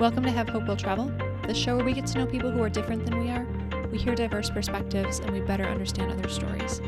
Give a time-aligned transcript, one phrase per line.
[0.00, 1.12] Welcome to Have Hope Will Travel,
[1.44, 3.44] the show where we get to know people who are different than we are.
[3.90, 6.80] We hear diverse perspectives and we better understand other stories.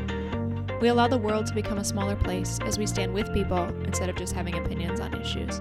[0.79, 4.07] We allow the world to become a smaller place as we stand with people instead
[4.07, 5.59] of just having opinions on issues.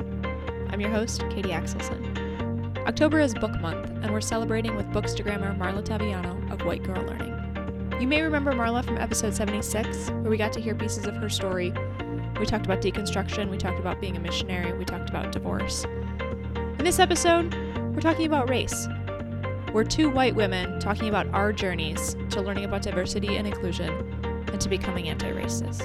[0.68, 2.78] I'm your host, Katie Axelson.
[2.86, 7.34] October is Book Month, and we're celebrating with bookstagrammer Marla Taviano of White Girl Learning.
[8.01, 11.28] You may remember Marla from episode 76, where we got to hear pieces of her
[11.28, 11.74] story.
[12.38, 15.84] We talked about deconstruction, we talked about being a missionary, we talked about divorce.
[16.80, 17.55] In this episode,
[17.95, 18.89] we're talking about race.
[19.75, 23.93] We're two white women talking about our journeys to learning about diversity and inclusion
[24.25, 25.84] and to becoming anti racist.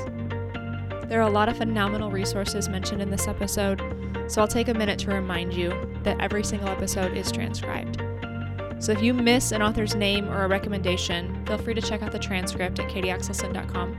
[1.09, 3.81] There are a lot of phenomenal resources mentioned in this episode,
[4.30, 5.73] so I'll take a minute to remind you
[6.04, 8.02] that every single episode is transcribed.
[8.80, 12.13] So if you miss an author's name or a recommendation, feel free to check out
[12.13, 13.98] the transcript at katieaxelson.com.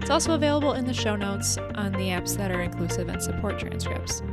[0.00, 3.60] It's also available in the show notes on the apps that are inclusive and support
[3.60, 4.24] transcripts.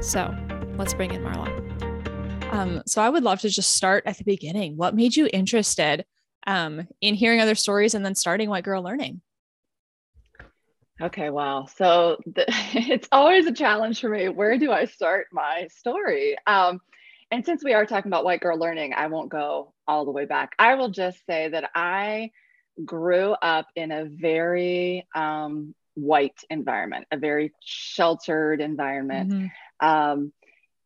[0.00, 0.32] So
[0.76, 2.52] let's bring in Marla.
[2.52, 4.76] Um, so I would love to just start at the beginning.
[4.76, 6.04] What made you interested
[6.46, 9.20] um, in hearing other stories and then starting White Girl Learning?
[11.02, 11.66] Okay, wow.
[11.66, 14.28] So the, it's always a challenge for me.
[14.28, 16.36] Where do I start my story?
[16.46, 16.80] Um,
[17.30, 20.24] and since we are talking about white girl learning, I won't go all the way
[20.24, 20.52] back.
[20.58, 22.30] I will just say that I
[22.84, 29.32] grew up in a very um, white environment, a very sheltered environment.
[29.32, 29.86] Mm-hmm.
[29.86, 30.32] Um,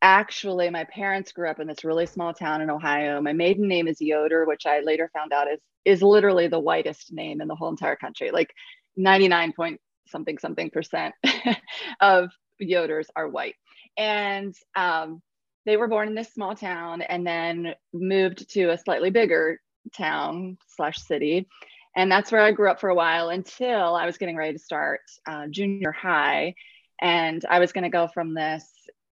[0.01, 3.21] actually, my parents grew up in this really small town in Ohio.
[3.21, 7.11] My maiden name is Yoder, which I later found out is is literally the whitest
[7.13, 8.31] name in the whole entire country.
[8.31, 8.53] Like
[8.97, 11.15] 99 point something something percent
[12.01, 12.29] of
[12.61, 13.55] Yoders are white.
[13.97, 15.21] And um,
[15.65, 19.59] they were born in this small town and then moved to a slightly bigger
[19.93, 21.47] town slash city
[21.95, 24.59] and that's where i grew up for a while until i was getting ready to
[24.59, 26.53] start uh, junior high
[27.01, 28.67] and i was going to go from this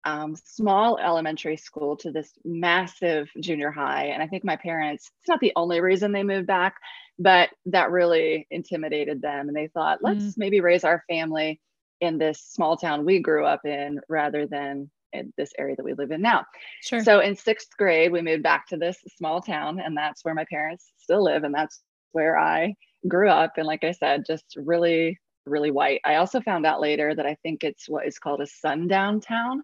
[0.07, 5.27] um, small elementary school to this massive junior high and i think my parents it's
[5.27, 6.75] not the only reason they moved back
[7.19, 10.33] but that really intimidated them and they thought let's mm.
[10.37, 11.59] maybe raise our family
[11.99, 15.93] in this small town we grew up in rather than in this area that we
[15.93, 16.45] live in now.
[16.81, 17.03] Sure.
[17.03, 20.45] So in sixth grade, we moved back to this small town, and that's where my
[20.49, 21.81] parents still live, and that's
[22.11, 22.75] where I
[23.07, 23.53] grew up.
[23.57, 26.01] And like I said, just really, really white.
[26.05, 29.63] I also found out later that I think it's what is called a sundown town,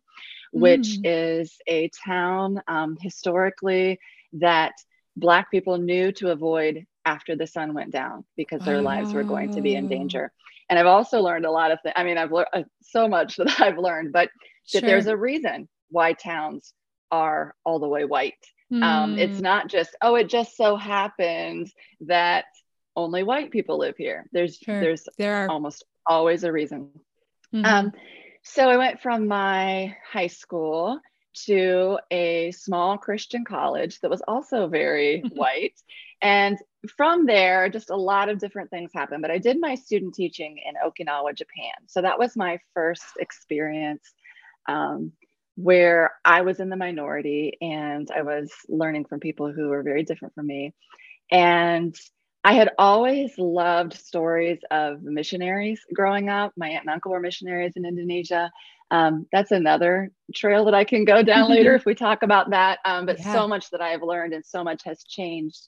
[0.51, 1.01] which mm.
[1.03, 3.99] is a town um, historically
[4.33, 4.73] that
[5.15, 8.81] Black people knew to avoid after the sun went down because their oh.
[8.81, 9.89] lives were going to be in oh.
[9.89, 10.31] danger.
[10.69, 11.93] And I've also learned a lot of things.
[11.95, 14.29] I mean, I've learned uh, so much that I've learned, but
[14.73, 16.73] that there's a reason why towns
[17.11, 18.33] are all the way white.
[18.71, 18.83] Mm.
[18.83, 19.43] Um, it's hmm.
[19.43, 22.45] not just, oh, it just so happens that
[22.95, 24.27] only white people live here.
[24.31, 24.79] There's sure.
[24.79, 26.89] there's there are almost always a reason.
[27.53, 27.65] Mm-hmm.
[27.65, 27.91] Um,
[28.43, 30.99] so I went from my high school
[31.45, 35.79] to a small Christian college that was also very white.
[36.21, 36.57] And
[36.95, 39.21] from there, just a lot of different things happened.
[39.21, 41.73] But I did my student teaching in Okinawa, Japan.
[41.87, 44.03] So that was my first experience
[44.67, 45.13] um,
[45.55, 50.03] where I was in the minority and I was learning from people who were very
[50.03, 50.73] different from me.
[51.31, 51.95] And
[52.43, 56.53] I had always loved stories of missionaries growing up.
[56.57, 58.51] My aunt and uncle were missionaries in Indonesia.
[58.91, 62.79] Um, that's another trail that I can go down later if we talk about that.
[62.85, 63.33] Um, but yeah.
[63.33, 65.67] so much that I have learned and so much has changed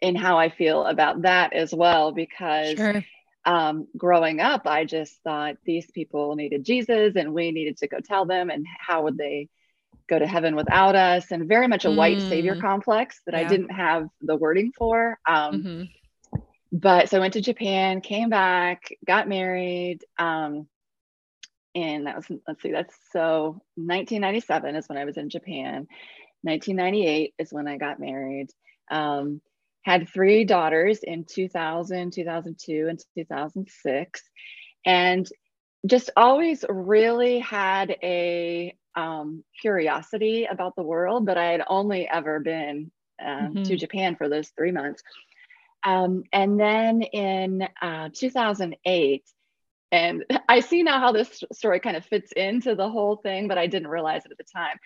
[0.00, 3.02] in how I feel about that as well, because sure
[3.46, 7.98] um, growing up, I just thought these people needed Jesus and we needed to go
[8.04, 9.48] tell them, and how would they
[10.08, 11.30] go to heaven without us?
[11.30, 11.96] And very much a mm.
[11.96, 12.60] white savior mm.
[12.60, 13.42] complex that yeah.
[13.42, 15.18] I didn't have the wording for.
[15.26, 15.82] Um, mm-hmm.
[16.72, 20.04] But so I went to Japan, came back, got married.
[20.18, 20.66] Um,
[21.74, 25.86] and that was, let's see, that's so 1997 is when I was in Japan.
[26.42, 28.48] 1998 is when I got married.
[28.90, 29.40] Um,
[29.82, 34.22] had three daughters in 2000, 2002, and 2006.
[34.84, 35.28] And
[35.86, 42.40] just always really had a um, curiosity about the world, but I had only ever
[42.40, 42.90] been
[43.24, 43.62] um, mm-hmm.
[43.64, 45.02] to Japan for those three months.
[45.86, 49.24] Um, and then in uh, 2008,
[49.92, 53.56] and I see now how this story kind of fits into the whole thing, but
[53.56, 54.76] I didn't realize it at the time.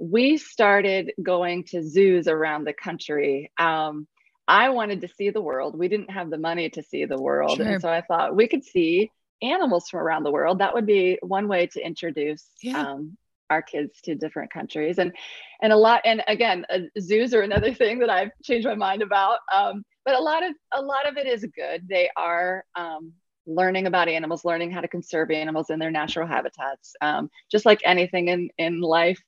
[0.00, 3.50] We started going to zoos around the country.
[3.58, 4.08] Um,
[4.46, 5.78] I wanted to see the world.
[5.78, 7.58] We didn't have the money to see the world.
[7.58, 7.66] Sure.
[7.66, 9.12] And so I thought we could see
[9.42, 10.60] animals from around the world.
[10.60, 12.80] That would be one way to introduce yeah.
[12.80, 13.18] um,
[13.50, 14.98] our kids to different countries.
[14.98, 15.12] And
[15.60, 19.02] and a lot and again, uh, zoos are another thing that I've changed my mind
[19.02, 19.40] about.
[19.52, 21.86] Um, but a lot of a lot of it is good.
[21.86, 23.12] They are um,
[23.44, 26.96] learning about animals, learning how to conserve animals in their natural habitats.
[27.02, 29.22] Um, just like anything in in life,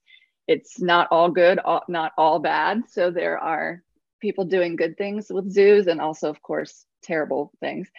[0.48, 2.84] it's not all good, all, not all bad.
[2.88, 3.82] So there are
[4.22, 7.90] people doing good things with zoos and also, of course, terrible things.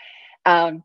[0.48, 0.82] Um,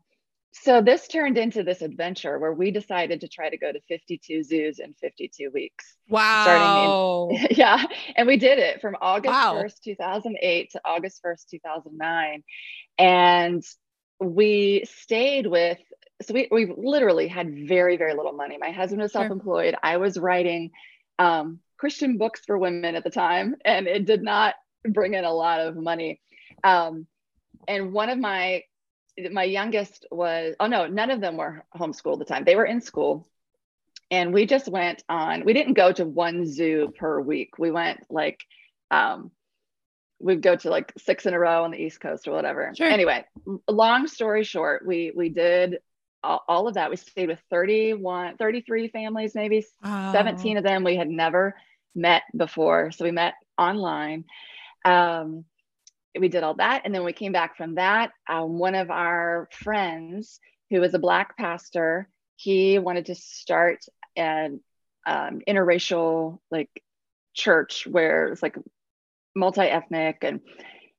[0.61, 4.43] so this turned into this adventure where we decided to try to go to 52
[4.43, 5.95] zoos in 52 weeks.
[6.09, 7.29] Wow.
[7.31, 7.83] In, yeah.
[8.15, 9.61] And we did it from August wow.
[9.61, 12.43] 1st, 2008 to August 1st, 2009.
[12.97, 13.63] And
[14.19, 15.79] we stayed with,
[16.21, 18.57] so we, we literally had very, very little money.
[18.59, 19.73] My husband was self employed.
[19.73, 19.79] Sure.
[19.83, 20.71] I was writing
[21.19, 25.33] um, Christian books for women at the time, and it did not bring in a
[25.33, 26.19] lot of money.
[26.63, 27.05] Um,
[27.67, 28.63] and one of my
[29.31, 32.43] my youngest was oh no none of them were homeschooled at the time.
[32.43, 33.27] They were in school.
[34.09, 37.57] And we just went on we didn't go to one zoo per week.
[37.57, 38.43] We went like
[38.91, 39.31] um
[40.19, 42.71] we'd go to like six in a row on the east coast or whatever.
[42.75, 42.87] Sure.
[42.87, 43.25] anyway
[43.67, 45.79] long story short we we did
[46.23, 46.89] all, all, of that.
[46.89, 49.65] We stayed with 31 33 families maybe.
[49.83, 50.11] Wow.
[50.11, 51.55] 17 of them we had never
[51.95, 52.91] met before.
[52.91, 54.25] So we met online.
[54.85, 55.45] Um
[56.19, 56.81] we did all that.
[56.85, 58.11] And then we came back from that.
[58.27, 63.79] Um, one of our friends who was a Black pastor, he wanted to start
[64.15, 64.61] an
[65.05, 66.69] um, interracial like
[67.33, 68.57] church where it's like
[69.35, 70.41] multi-ethnic and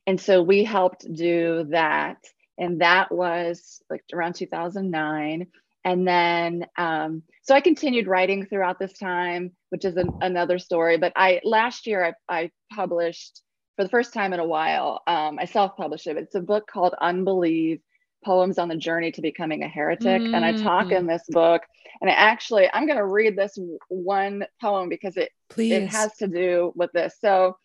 [0.07, 2.17] and so we helped do that
[2.57, 5.49] and that was like around 2009
[5.85, 10.97] and then um, so i continued writing throughout this time which is an, another story
[10.97, 13.43] but i last year I, I published
[13.79, 15.03] for the first time in a while.
[15.07, 16.17] Um, I self-published it.
[16.17, 17.81] It's a book called Unbelieve:
[18.25, 20.35] Poems on the Journey to Becoming a Heretic, mm-hmm.
[20.35, 21.63] and I talk in this book.
[22.01, 23.57] And I actually, I'm going to read this
[23.89, 25.73] one poem because it Please.
[25.73, 27.15] it has to do with this.
[27.21, 27.57] So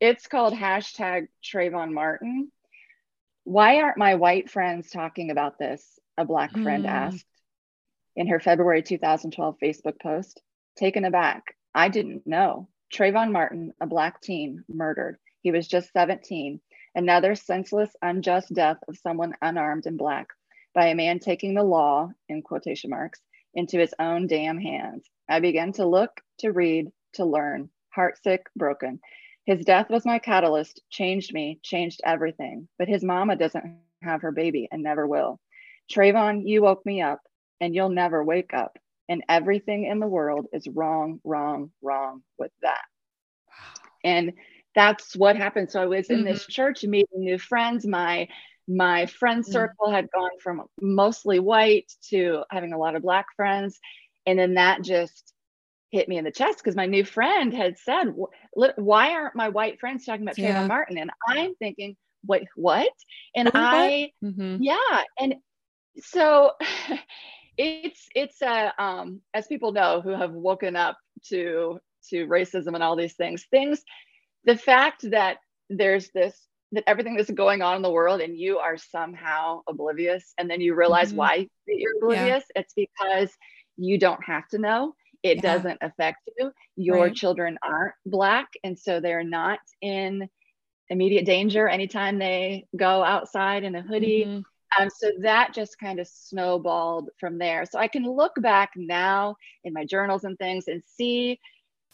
[0.00, 2.50] it's called hashtag Trayvon Martin.
[3.44, 5.84] Why aren't my white friends talking about this?
[6.16, 6.88] A black friend mm.
[6.88, 7.26] asked
[8.14, 10.40] in her February 2012 Facebook post.
[10.78, 11.44] Taken aback,
[11.74, 12.68] I didn't know.
[12.94, 15.18] Trayvon Martin, a black teen, murdered.
[15.46, 16.60] He was just 17.
[16.96, 20.26] Another senseless, unjust death of someone unarmed and black
[20.74, 23.20] by a man taking the law, in quotation marks,
[23.54, 25.08] into his own damn hands.
[25.28, 28.98] I began to look, to read, to learn, heartsick, broken.
[29.44, 32.66] His death was my catalyst, changed me, changed everything.
[32.76, 35.38] But his mama doesn't have her baby and never will.
[35.88, 37.20] Trayvon, you woke me up,
[37.60, 38.80] and you'll never wake up.
[39.08, 42.82] And everything in the world is wrong, wrong, wrong with that.
[44.02, 44.32] And
[44.76, 45.70] that's what happened.
[45.72, 46.26] So I was in mm-hmm.
[46.26, 47.84] this church meeting new friends.
[47.84, 48.28] My
[48.68, 49.50] my friend mm.
[49.50, 53.78] circle had gone from mostly white to having a lot of black friends.
[54.26, 55.32] And then that just
[55.90, 58.14] hit me in the chest because my new friend had said,
[58.52, 60.64] Why aren't my white friends talking about yeah.
[60.64, 60.98] Trayvon Martin?
[60.98, 61.96] And I'm thinking,
[62.26, 62.92] Wait, what?
[63.34, 64.56] And I, mm-hmm.
[64.60, 65.02] yeah.
[65.18, 65.36] And
[65.98, 66.52] so
[67.56, 71.78] it's, it's a, um, as people know who have woken up to,
[72.10, 73.82] to racism and all these things, things
[74.46, 75.38] the fact that
[75.68, 76.34] there's this
[76.72, 80.60] that everything that's going on in the world and you are somehow oblivious and then
[80.60, 81.18] you realize mm-hmm.
[81.18, 82.62] why you're oblivious yeah.
[82.62, 83.30] it's because
[83.76, 85.42] you don't have to know it yeah.
[85.42, 87.14] doesn't affect you your right.
[87.14, 90.28] children aren't black and so they're not in
[90.88, 94.40] immediate danger anytime they go outside in a hoodie mm-hmm.
[94.78, 97.64] Um, so that just kind of snowballed from there.
[97.64, 101.40] So I can look back now in my journals and things and see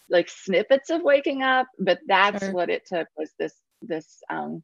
[0.08, 2.52] like snippets of waking up, but that's sure.
[2.52, 4.62] what it took was this this um,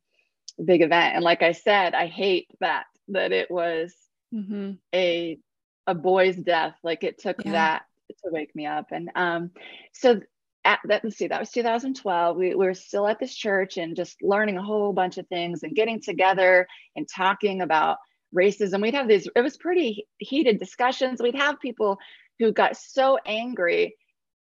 [0.62, 1.14] big event.
[1.14, 3.94] And like I said, I hate that that it was
[4.34, 4.72] mm-hmm.
[4.94, 5.38] a
[5.86, 6.74] a boy's death.
[6.82, 7.52] Like it took yeah.
[7.52, 7.82] that
[8.24, 8.86] to wake me up.
[8.90, 9.50] And um,
[9.92, 10.20] so
[10.64, 12.36] at that, let's see, that was 2012.
[12.36, 15.62] We, we were still at this church and just learning a whole bunch of things
[15.62, 16.66] and getting together
[16.96, 17.96] and talking about
[18.36, 18.82] racism.
[18.82, 21.22] We'd have these, it was pretty heated discussions.
[21.22, 21.98] We'd have people
[22.38, 23.96] who got so angry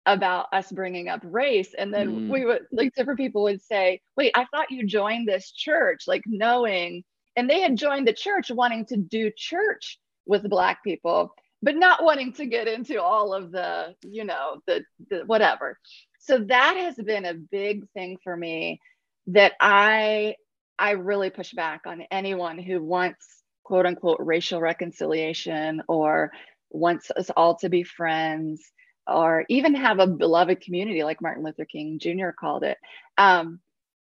[0.05, 1.73] about us bringing up race.
[1.77, 2.29] And then mm.
[2.29, 6.23] we would like different people would say wait i thought you joined this church like
[6.25, 7.03] knowing
[7.35, 12.03] and they had joined the church wanting to do church with black people but not
[12.03, 15.79] wanting to get into all of the you know the, the whatever.
[16.19, 18.79] So that has been a big thing for me
[19.27, 20.35] that i
[20.77, 26.31] i really push back on anyone who wants quote unquote racial reconciliation or
[26.69, 28.71] wants us all to be friends
[29.07, 32.29] or even have a beloved community like Martin Luther King Jr.
[32.29, 32.77] called it.
[33.17, 33.59] Um,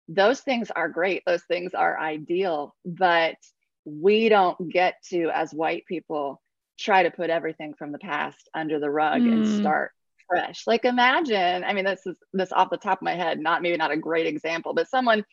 [0.08, 1.22] those things are great.
[1.26, 3.36] Those things are ideal, but
[3.84, 6.42] we don't get to, as white people,
[6.78, 9.32] try to put everything from the past under the rug mm.
[9.32, 9.60] and hmm.
[9.60, 9.92] start
[10.28, 10.66] fresh.
[10.66, 13.76] Like imagine, I mean, this is this off the top of my head, not maybe
[13.76, 15.24] not a great example, but someone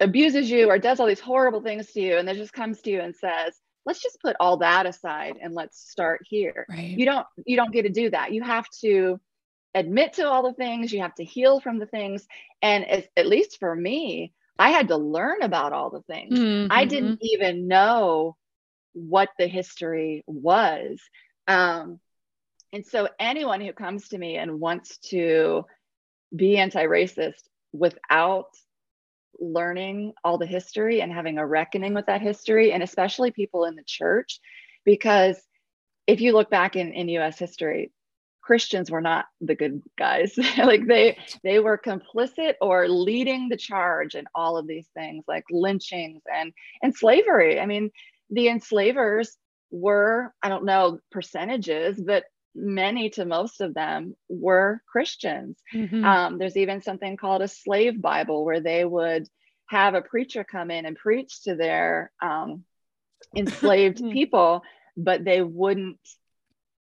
[0.00, 2.90] abuses you or does all these horrible things to you and then just comes to
[2.90, 6.96] you and says, let's just put all that aside and let's start here right.
[6.96, 9.18] you don't you don't get to do that you have to
[9.74, 12.26] admit to all the things, you have to heal from the things.
[12.62, 16.38] And as, at least for me, I had to learn about all the things.
[16.38, 16.72] Mm-hmm.
[16.72, 18.36] I didn't even know
[18.92, 21.00] what the history was.
[21.46, 22.00] Um,
[22.72, 25.64] and so, anyone who comes to me and wants to
[26.34, 27.42] be anti racist
[27.72, 28.48] without
[29.40, 33.74] learning all the history and having a reckoning with that history, and especially people in
[33.74, 34.40] the church,
[34.84, 35.40] because
[36.06, 37.92] if you look back in, in US history,
[38.48, 40.38] Christians were not the good guys.
[40.58, 45.44] like they they were complicit or leading the charge in all of these things like
[45.50, 46.52] lynchings and
[46.82, 47.60] and slavery.
[47.60, 47.90] I mean,
[48.30, 49.36] the enslavers
[49.70, 52.24] were, I don't know percentages, but
[52.58, 55.58] many to most of them were Christians.
[55.74, 56.04] Mm-hmm.
[56.04, 59.28] Um, there's even something called a slave Bible where they would
[59.68, 62.64] have a preacher come in and preach to their um,
[63.36, 64.10] enslaved hmm.
[64.10, 64.62] people,
[64.96, 65.98] but they wouldn't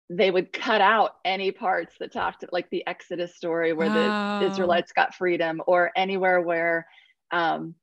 [0.08, 4.40] they would cut out any parts that talked like the Exodus story where wow.
[4.40, 6.86] the Israelites got freedom or anywhere where
[7.32, 7.74] um,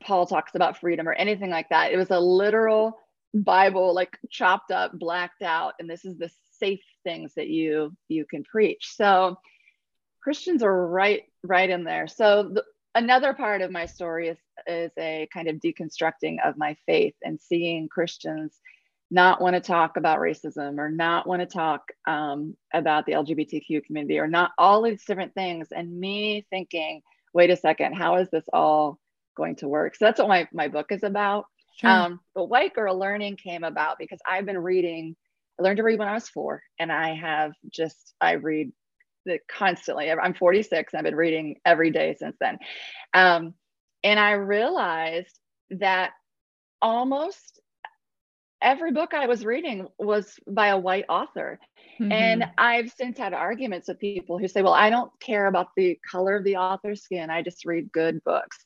[0.00, 1.92] Paul talks about freedom or anything like that.
[1.92, 3.00] It was a literal
[3.34, 8.24] Bible, like chopped up, blacked out, and this is the safe things that you you
[8.24, 8.94] can preach.
[8.96, 9.38] So
[10.22, 12.08] Christians are right right in there.
[12.08, 16.76] So the, another part of my story is is a kind of deconstructing of my
[16.86, 18.58] faith and seeing Christians
[19.10, 23.84] not want to talk about racism or not want to talk um, about the LGBTQ
[23.84, 25.68] community or not all these different things.
[25.70, 28.98] And me thinking, wait a second, how is this all
[29.36, 29.94] going to work?
[29.94, 31.46] So that's what my, my book is about.
[31.76, 31.90] Sure.
[31.90, 35.16] Um, but White Girl Learning came about because I've been reading,
[35.58, 38.72] I learned to read when I was four, and I have just, I read
[39.48, 40.10] constantly.
[40.10, 42.58] I'm 46, and I've been reading every day since then.
[43.12, 43.54] Um,
[44.02, 45.38] and I realized
[45.70, 46.12] that
[46.82, 47.60] almost
[48.60, 51.60] every book I was reading was by a white author.
[52.00, 52.12] Mm-hmm.
[52.12, 55.98] And I've since had arguments with people who say, well, I don't care about the
[56.10, 57.30] color of the author's skin.
[57.30, 58.64] I just read good books.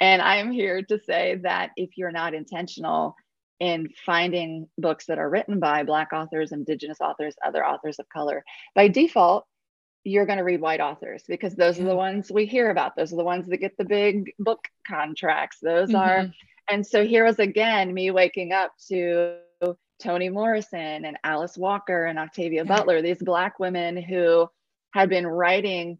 [0.00, 3.16] And I am here to say that if you're not intentional
[3.58, 8.44] in finding books that are written by Black authors, Indigenous authors, other authors of color,
[8.74, 9.46] by default,
[10.04, 12.94] you're going to read white authors because those are the ones we hear about.
[12.96, 15.58] Those are the ones that get the big book contracts.
[15.60, 15.96] Those mm-hmm.
[15.96, 16.32] are
[16.68, 19.36] and so here was again me waking up to
[20.02, 22.76] Toni Morrison and Alice Walker and Octavia yeah.
[22.76, 24.48] Butler, these Black women who
[24.92, 25.98] had been writing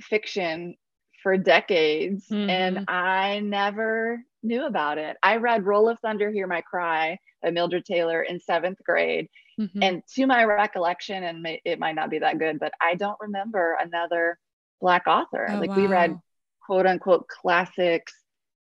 [0.00, 0.76] fiction
[1.22, 2.28] for decades.
[2.28, 2.50] Mm-hmm.
[2.50, 5.16] And I never knew about it.
[5.22, 9.28] I read Roll of Thunder, Hear My Cry by Mildred Taylor in seventh grade.
[9.60, 9.82] Mm-hmm.
[9.82, 13.76] And to my recollection, and it might not be that good, but I don't remember
[13.80, 14.38] another
[14.80, 15.46] Black author.
[15.50, 15.76] Oh, like wow.
[15.76, 16.18] we read
[16.64, 18.12] quote unquote classics,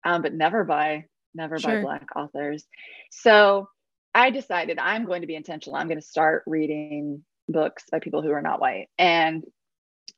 [0.04, 1.78] um, but never by never sure.
[1.78, 2.66] by Black authors.
[3.12, 3.70] So
[4.14, 5.76] I decided I'm going to be intentional.
[5.76, 8.88] I'm going to start reading books by people who are not white.
[8.98, 9.44] And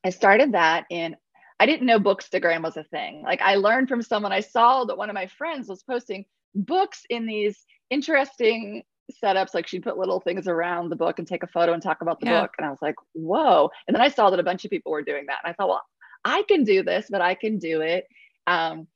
[0.03, 1.15] I started that in,
[1.59, 3.21] I didn't know Bookstagram was a thing.
[3.23, 6.25] Like I learned from someone, I saw that one of my friends was posting
[6.55, 8.83] books in these interesting
[9.23, 9.53] setups.
[9.53, 12.19] Like she'd put little things around the book and take a photo and talk about
[12.19, 12.41] the yeah.
[12.41, 12.51] book.
[12.57, 13.69] And I was like, whoa.
[13.87, 15.39] And then I saw that a bunch of people were doing that.
[15.43, 15.83] And I thought, well,
[16.23, 18.05] I can do this, but I can do it
[18.47, 18.87] um,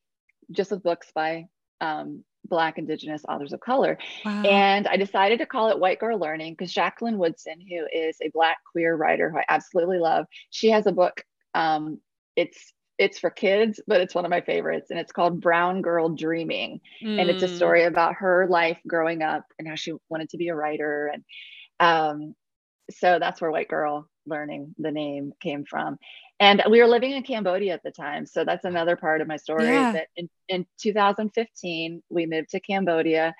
[0.51, 1.47] just with books by
[1.81, 3.97] um, Black, Indigenous authors of color.
[4.25, 4.43] Wow.
[4.43, 8.29] And I decided to call it White Girl Learning because Jacqueline Woodson, who is a
[8.29, 11.23] Black queer writer who I absolutely love, she has a book.
[11.55, 11.99] Um,
[12.35, 16.09] it's it's for kids, but it's one of my favorites, and it's called Brown Girl
[16.09, 17.19] Dreaming, mm.
[17.19, 17.55] and it's a hmm.
[17.55, 21.23] story about her life growing up and how she wanted to be a writer, and
[21.79, 22.35] um,
[22.91, 25.97] so that's where White Girl Learning the name came from
[26.39, 29.37] and we were living in cambodia at the time so that's another part of my
[29.37, 29.91] story yeah.
[29.91, 33.33] that in, in 2015 we moved to cambodia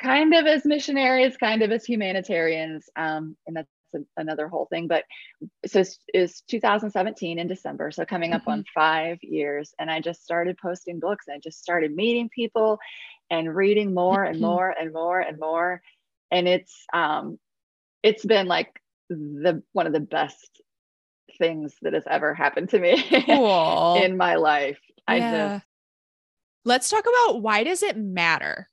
[0.00, 4.86] kind of as missionaries kind of as humanitarians um, and that's a, another whole thing
[4.86, 5.04] but
[5.66, 8.50] so it's, it's 2017 in december so coming up mm-hmm.
[8.50, 12.78] on five years and i just started posting books and i just started meeting people
[13.30, 15.80] and reading more and more and more and more
[16.30, 17.38] and it's um
[18.02, 20.62] it's been like the one of the best
[21.38, 24.00] things that has ever happened to me cool.
[24.02, 24.78] in my life.
[25.08, 25.64] I just
[26.64, 28.68] Let's talk about why does it matter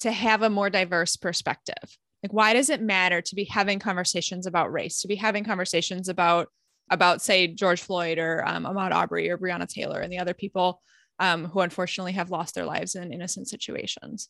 [0.00, 1.98] to have a more diverse perspective?
[2.26, 6.08] Like why does it matter to be having conversations about race, to be having conversations
[6.08, 6.48] about
[6.90, 10.82] about say George Floyd or um, Ahmaud Arbery or Breonna Taylor and the other people
[11.20, 14.28] um, who unfortunately have lost their lives in innocent situations?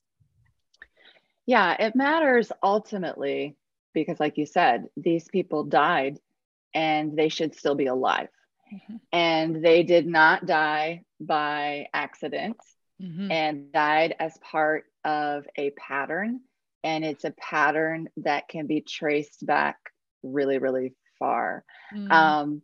[1.46, 3.56] Yeah, it matters ultimately
[3.94, 6.18] because, like you said, these people died
[6.74, 8.28] and they should still be alive.
[8.74, 8.96] Mm-hmm.
[9.10, 12.58] And they did not die by accident
[13.00, 13.32] mm-hmm.
[13.32, 16.40] and died as part of a pattern.
[16.86, 19.76] And it's a pattern that can be traced back
[20.22, 21.64] really, really far.
[21.92, 22.12] Mm-hmm.
[22.12, 22.62] Um,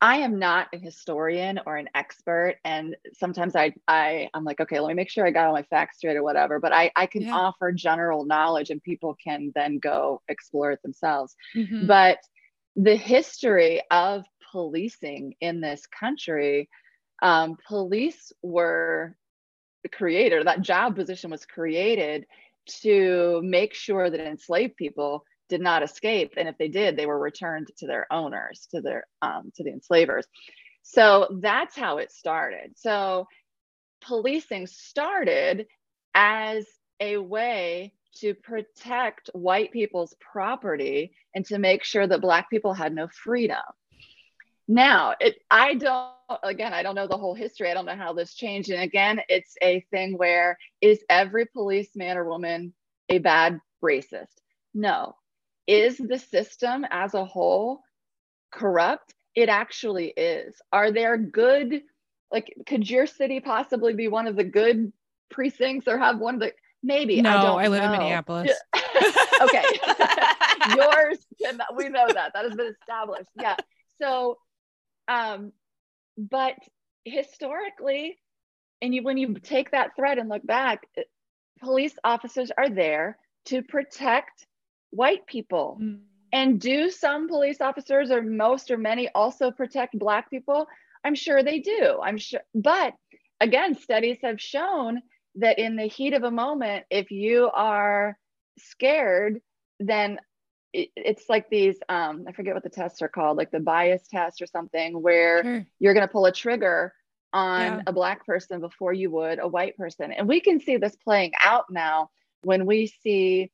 [0.00, 2.58] I am not a historian or an expert.
[2.64, 5.64] And sometimes I, I I'm like, okay, let me make sure I got all my
[5.64, 6.60] facts straight or whatever.
[6.60, 7.34] But I, I can yeah.
[7.34, 11.34] offer general knowledge and people can then go explore it themselves.
[11.56, 11.86] Mm-hmm.
[11.88, 12.18] But
[12.76, 16.68] the history of policing in this country,
[17.22, 19.16] um, police were
[19.90, 22.26] created, that job position was created
[22.66, 27.18] to make sure that enslaved people did not escape and if they did they were
[27.18, 30.26] returned to their owners to their um, to the enslavers.
[30.82, 32.72] So that's how it started.
[32.76, 33.26] So
[34.02, 35.66] policing started
[36.14, 36.66] as
[37.00, 42.94] a way to protect white people's property and to make sure that black people had
[42.94, 43.62] no freedom
[44.66, 48.12] now it i don't again i don't know the whole history i don't know how
[48.12, 52.72] this changed and again it's a thing where is every policeman or woman
[53.10, 54.40] a bad racist
[54.72, 55.14] no
[55.66, 57.80] is the system as a whole
[58.54, 59.14] corrupt?
[59.34, 60.54] It actually is.
[60.72, 61.82] Are there good,
[62.30, 64.92] like, could your city possibly be one of the good
[65.30, 66.52] precincts or have one of the,
[66.82, 67.20] maybe?
[67.20, 67.92] No, I, don't I live know.
[67.92, 68.52] in Minneapolis.
[69.42, 69.64] okay.
[70.76, 71.18] Yours,
[71.76, 72.32] we know that.
[72.34, 73.30] That has been established.
[73.40, 73.56] Yeah.
[73.98, 74.38] So,
[75.08, 75.52] um,
[76.16, 76.54] but
[77.04, 78.18] historically,
[78.82, 80.86] and you, when you take that thread and look back,
[81.60, 84.46] police officers are there to protect
[84.90, 85.78] white people.
[85.80, 86.00] Mm.
[86.32, 90.66] And do some police officers or most or many also protect black people?
[91.04, 92.00] I'm sure they do.
[92.02, 92.40] I'm sure.
[92.54, 92.94] But
[93.40, 95.00] again, studies have shown
[95.36, 98.18] that in the heat of a moment, if you are
[98.58, 99.40] scared,
[99.78, 100.18] then
[100.74, 104.06] it, it's like these um, I forget what the tests are called, like the bias
[104.10, 105.66] test or something, where sure.
[105.78, 106.92] you're going to pull a trigger
[107.32, 107.82] on yeah.
[107.86, 110.12] a black person before you would a white person.
[110.12, 112.10] And we can see this playing out now
[112.42, 113.50] when we see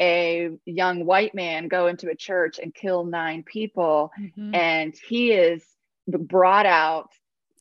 [0.00, 4.54] a young white man go into a church and kill nine people mm-hmm.
[4.54, 5.64] and he is
[6.08, 7.10] brought out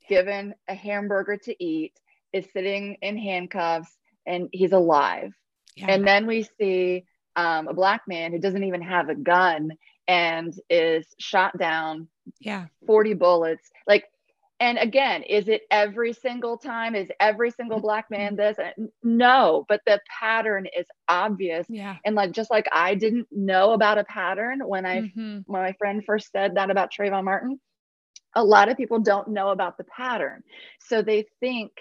[0.10, 1.93] given a hamburger to eat
[2.34, 5.32] is sitting in handcuffs and he's alive
[5.75, 5.86] yeah.
[5.89, 9.72] and then we see um, a black man who doesn't even have a gun
[10.08, 12.08] and is shot down
[12.39, 12.65] yeah.
[12.86, 13.69] 40 bullets.
[13.88, 14.06] Like
[14.60, 16.96] and again is it every single time?
[16.96, 18.58] Is every single black man this?
[19.02, 21.65] No but the pattern is obvious.
[21.69, 21.98] Yeah.
[22.06, 25.39] And like just like i didn't know about a pattern when i mm-hmm.
[25.46, 27.60] when my friend first said that about trayvon martin
[28.36, 30.43] a lot of people don't know about the pattern.
[30.80, 31.72] So they think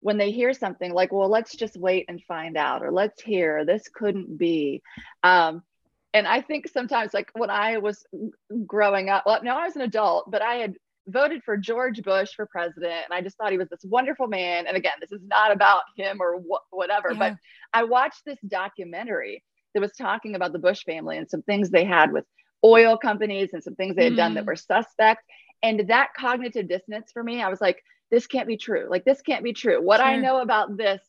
[0.00, 3.64] when they hear something like well let's just wait and find out or let's hear
[3.64, 4.82] this couldn't be
[5.22, 5.62] um,
[6.14, 8.04] and i think sometimes like when i was
[8.66, 10.74] growing up well now i was an adult but i had
[11.10, 13.04] voted for George Bush for president.
[13.04, 14.66] And I just thought he was this wonderful man.
[14.66, 17.18] And again, this is not about him or wh- whatever, yeah.
[17.18, 17.36] but
[17.72, 19.42] I watched this documentary
[19.74, 22.24] that was talking about the Bush family and some things they had with
[22.64, 24.16] oil companies and some things they had mm.
[24.16, 24.48] done that mm.
[24.48, 25.24] were suspect.
[25.62, 28.86] And that cognitive dissonance for me, I was like, this can't be true.
[28.90, 29.80] Like, this can't be true.
[29.82, 30.06] What sure.
[30.06, 31.00] I know about this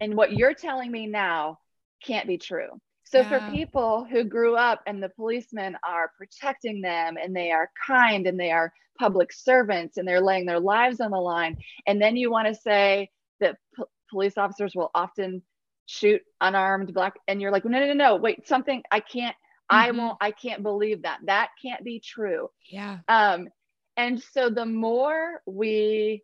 [0.00, 1.58] and what you're telling me now
[2.04, 2.68] can't be true.
[3.04, 3.28] So yeah.
[3.28, 8.26] for people who grew up and the policemen are protecting them and they are kind
[8.26, 12.16] and they are public servants and they're laying their lives on the line, and then
[12.16, 15.42] you want to say that p- police officers will often
[15.86, 19.36] shoot unarmed black, and you're like, no, no, no, no, wait, something I can't,
[19.70, 19.76] mm-hmm.
[19.76, 21.18] I won't, I can't believe that.
[21.26, 22.48] That can't be true.
[22.70, 22.98] Yeah.
[23.08, 23.48] Um,
[23.96, 26.22] and so the more we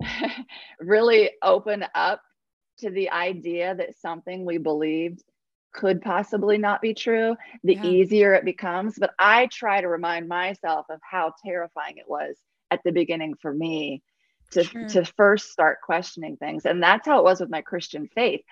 [0.80, 2.22] really open up
[2.78, 5.22] to the idea that something we believed
[5.72, 7.84] could possibly not be true, the yeah.
[7.84, 8.96] easier it becomes.
[8.98, 12.36] But I try to remind myself of how terrifying it was
[12.70, 14.02] at the beginning for me
[14.52, 14.88] to, sure.
[14.88, 16.66] to first start questioning things.
[16.66, 18.42] And that's how it was with my Christian faith.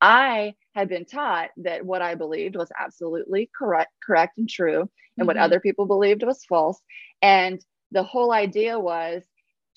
[0.00, 4.88] I had been taught that what I believed was absolutely correct, correct and true, and
[4.88, 5.26] mm-hmm.
[5.26, 6.80] what other people believed was false.
[7.20, 9.22] And the whole idea was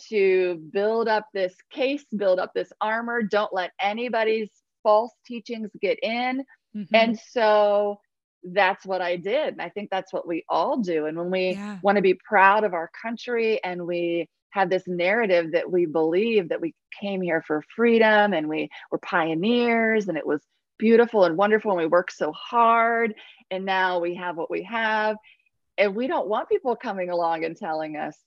[0.10, 3.22] to build up this case, build up this armor.
[3.22, 4.50] Don't let anybody's
[4.84, 6.46] false teachings get in.
[6.76, 6.96] Mm-hmm.
[6.96, 8.00] And so
[8.44, 9.54] that's what I did.
[9.54, 11.06] And I think that's what we all do.
[11.08, 11.80] And when we yeah.
[11.82, 16.50] want to be proud of our country and we have this narrative that we believe
[16.50, 20.42] that we came here for freedom and we were pioneers and it was
[20.78, 23.16] beautiful and wonderful and we worked so hard
[23.52, 25.18] and now we have what we have.
[25.78, 28.18] And we don't want people coming along and telling us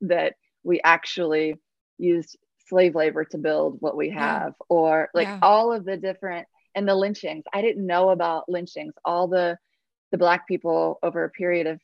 [0.00, 0.34] that
[0.68, 1.54] we actually
[1.96, 2.36] used
[2.68, 4.66] slave labor to build what we have yeah.
[4.68, 5.38] or like yeah.
[5.40, 7.44] all of the different and the lynchings.
[7.52, 9.56] I didn't know about lynchings, all the
[10.12, 11.80] the black people over a period of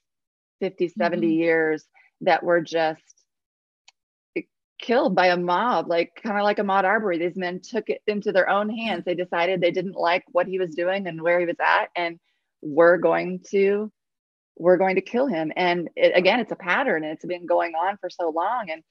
[0.61, 1.33] 50, 70 mm-hmm.
[1.33, 1.85] years
[2.21, 3.03] that were just
[4.79, 7.19] killed by a mob, like kind of like Ahmaud Arbery.
[7.19, 9.05] These men took it into their own hands.
[9.05, 12.19] They decided they didn't like what he was doing and where he was at, and
[12.61, 13.91] we're going to
[14.57, 15.53] we're going to kill him.
[15.57, 18.71] And it, again, it's a pattern and it's been going on for so long.
[18.71, 18.83] And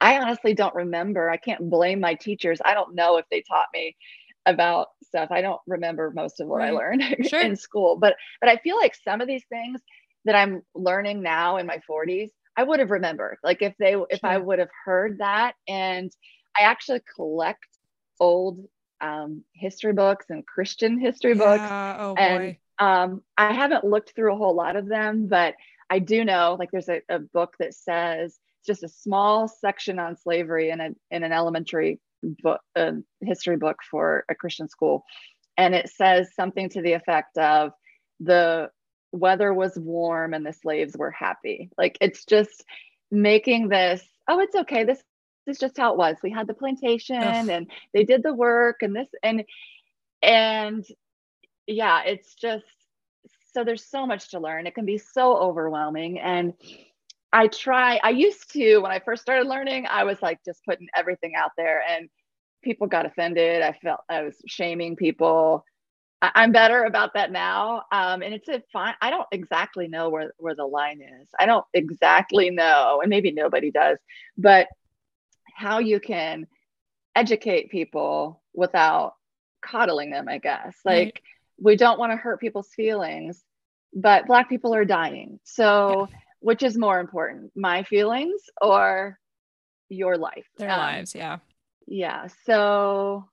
[0.00, 1.28] I honestly don't remember.
[1.30, 2.60] I can't blame my teachers.
[2.64, 3.96] I don't know if they taught me
[4.46, 5.30] about stuff.
[5.30, 6.68] I don't remember most of what right.
[6.68, 7.40] I learned sure.
[7.40, 9.80] in school, but but I feel like some of these things
[10.24, 13.38] that I'm learning now in my 40s, I would have remembered.
[13.44, 14.30] Like if they if sure.
[14.30, 16.10] I would have heard that and
[16.56, 17.66] I actually collect
[18.18, 18.66] old
[19.00, 21.38] um, history books and Christian history yeah.
[21.38, 22.00] books.
[22.00, 25.54] Oh, and um, I haven't looked through a whole lot of them, but
[25.90, 29.98] I do know like there's a, a book that says it's just a small section
[29.98, 35.04] on slavery in, a, in an elementary book, a history book for a Christian school.
[35.58, 37.72] And it says something to the effect of
[38.18, 38.70] the
[39.12, 41.70] weather was warm and the slaves were happy.
[41.76, 42.64] Like it's just
[43.10, 44.84] making this, oh, it's okay.
[44.84, 45.02] This
[45.46, 46.16] is just how it was.
[46.22, 47.48] We had the plantation Ugh.
[47.50, 49.44] and they did the work and this and
[50.22, 50.84] and
[51.66, 52.64] yeah, it's just
[53.52, 54.66] so there's so much to learn.
[54.66, 56.18] It can be so overwhelming.
[56.18, 56.54] And
[57.32, 60.88] I try, I used to, when I first started learning, I was like just putting
[60.94, 62.08] everything out there and
[62.62, 63.62] people got offended.
[63.62, 65.64] I felt I was shaming people.
[66.22, 67.84] I, am better about that now.
[67.92, 71.28] Um, and it's a fine, I don't exactly know where, where the line is.
[71.38, 73.98] I don't exactly know, and maybe nobody does,
[74.36, 74.66] but
[75.54, 76.46] how you can
[77.16, 79.14] educate people without
[79.62, 80.76] coddling them, I guess.
[80.84, 81.22] Like, right
[81.60, 83.42] we don't want to hurt people's feelings,
[83.94, 85.38] but Black people are dying.
[85.44, 86.16] So, yeah.
[86.40, 89.18] which is more important, my feelings or
[89.88, 90.46] your life?
[90.56, 91.38] Their um, lives, yeah.
[91.86, 92.28] Yeah.
[92.46, 93.28] So,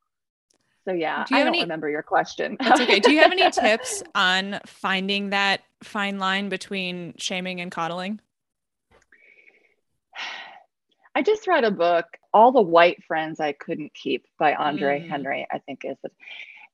[0.86, 2.58] so yeah, do I don't any, remember your question.
[2.60, 3.00] That's okay.
[3.00, 8.20] Do you have any tips on finding that fine line between shaming and coddling?
[11.14, 15.10] I just read a book, All the White Friends I Couldn't Keep by Andre mm.
[15.10, 16.12] Henry, I think is it.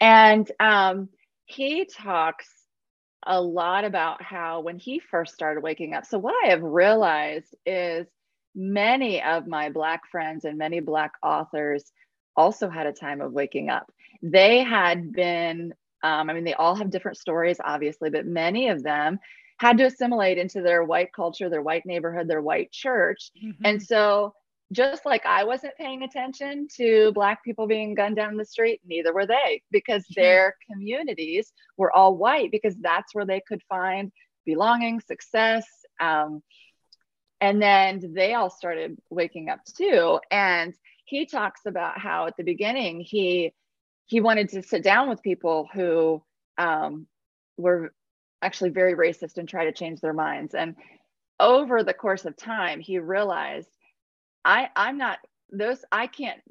[0.02, 1.10] And um,
[1.54, 2.48] he talks
[3.26, 6.06] a lot about how when he first started waking up.
[6.06, 8.08] So, what I have realized is
[8.56, 11.92] many of my Black friends and many Black authors
[12.36, 13.92] also had a time of waking up.
[14.22, 18.84] They had been, um, I mean, they all have different stories, obviously, but many of
[18.84, 19.20] them
[19.60, 23.32] had to assimilate into their white culture, their white neighborhood, their white church.
[23.38, 23.66] Mm-hmm.
[23.66, 24.34] And so
[24.74, 29.14] just like I wasn't paying attention to Black people being gunned down the street, neither
[29.14, 34.12] were they, because their communities were all white, because that's where they could find
[34.46, 35.66] belonging, success.
[36.00, 36.42] Um,
[37.40, 40.20] and then they all started waking up too.
[40.32, 40.74] And
[41.06, 43.54] he talks about how at the beginning he
[44.06, 46.22] he wanted to sit down with people who
[46.58, 47.08] um,
[47.58, 47.94] were
[48.42, 50.54] actually very racist and try to change their minds.
[50.54, 50.76] And
[51.40, 53.70] over the course of time, he realized
[54.46, 55.20] I I'm not
[55.52, 56.42] those I can't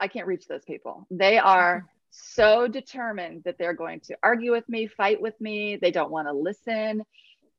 [0.00, 1.06] I can't reach those people.
[1.10, 5.76] They are so determined that they're going to argue with me, fight with me.
[5.76, 7.04] They don't want to listen.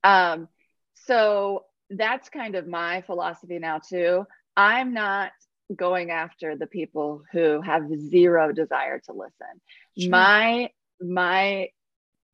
[0.03, 0.47] Um,
[0.93, 4.25] so that's kind of my philosophy now too.
[4.55, 5.31] I'm not
[5.75, 9.61] going after the people who have zero desire to listen.
[9.97, 10.09] Sure.
[10.09, 10.69] My
[11.01, 11.69] my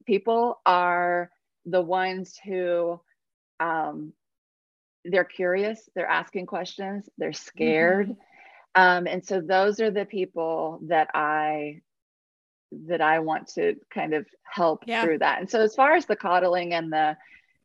[0.05, 1.29] people are
[1.65, 2.99] the ones who
[3.59, 4.13] um,
[5.05, 8.09] they're curious, they're asking questions, they're scared.
[8.09, 8.81] Mm-hmm.
[8.81, 11.81] Um, and so those are the people that I
[12.87, 15.03] that I want to kind of help yeah.
[15.03, 15.39] through that.
[15.39, 17.17] And so as far as the coddling and the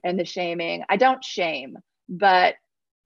[0.03, 1.77] and the shaming, I don't shame,
[2.09, 2.55] but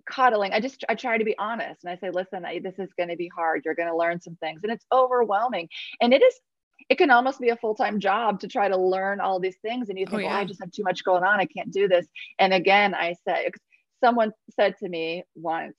[0.09, 2.91] coddling, I just I try to be honest and I say, listen, I, this is
[2.97, 3.63] going to be hard.
[3.65, 5.69] You're going to learn some things, and it's overwhelming.
[6.01, 6.35] And it is
[6.89, 9.99] it can almost be a full-time job to try to learn all these things and
[9.99, 10.37] you think oh, yeah.
[10.37, 12.07] oh, i just have too much going on i can't do this
[12.39, 13.51] and again i say
[14.03, 15.77] someone said to me once,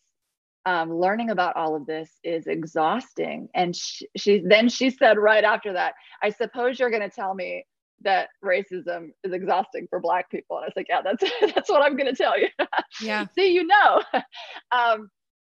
[0.65, 3.49] um, learning about all of this is exhausting.
[3.55, 7.33] And she, she then she said right after that, I suppose you're going to tell
[7.33, 7.65] me
[8.03, 10.57] that racism is exhausting for black people.
[10.57, 11.23] And I was like, yeah, that's
[11.55, 12.47] that's what I'm going to tell you.
[13.01, 13.25] Yeah.
[13.35, 14.03] See, you know.
[14.71, 15.09] um,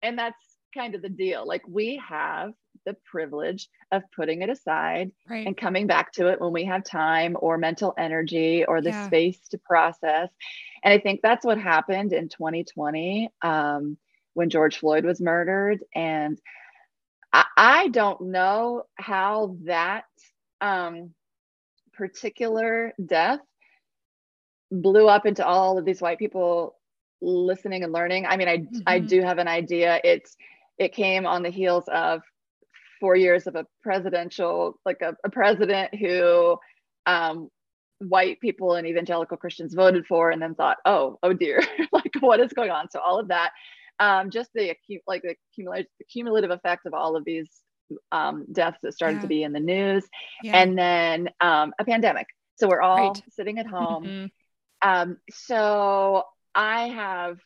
[0.03, 0.39] and that's
[0.75, 1.47] kind of the deal.
[1.47, 2.53] Like we have
[2.85, 5.47] the privilege of putting it aside right.
[5.47, 9.07] and coming back to it when we have time or mental energy or the yeah.
[9.07, 10.31] space to process.
[10.83, 13.97] And I think that's what happened in 2020 um,
[14.35, 15.81] when George Floyd was murdered.
[15.95, 16.39] And
[17.33, 20.05] I, I don't know how that
[20.61, 21.15] um,
[21.93, 23.41] particular death
[24.71, 26.77] blew up into all of these white people
[27.21, 28.27] listening and learning.
[28.27, 28.81] I mean, I mm-hmm.
[28.87, 30.01] I do have an idea.
[30.05, 30.37] It's
[30.79, 32.23] it came on the heels of
[33.05, 36.57] four years of a presidential, like a, a president who
[37.05, 37.51] um,
[37.99, 41.61] white people and evangelical Christians voted for, and then thought, oh, oh dear,
[41.93, 42.89] like what is going on?
[42.91, 43.51] So all of that,
[44.01, 44.75] um, just the
[45.07, 47.51] like the cumulative, the cumulative effect of all of these
[48.11, 49.21] um, deaths that started yeah.
[49.21, 50.09] to be in the news,
[50.43, 50.57] yeah.
[50.57, 52.29] and then um, a pandemic.
[52.57, 53.23] So we're all right.
[53.33, 54.05] sitting at home.
[54.05, 54.89] Mm-hmm.
[54.89, 56.23] Um, so
[56.55, 57.37] I have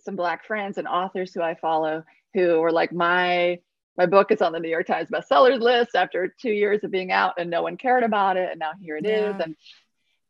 [0.00, 2.02] some black friends and authors who I follow
[2.34, 3.60] who are like my
[3.96, 7.12] my book is on the New York Times bestsellers list after two years of being
[7.12, 9.30] out and no one cared about it and now here it yeah.
[9.30, 9.56] is and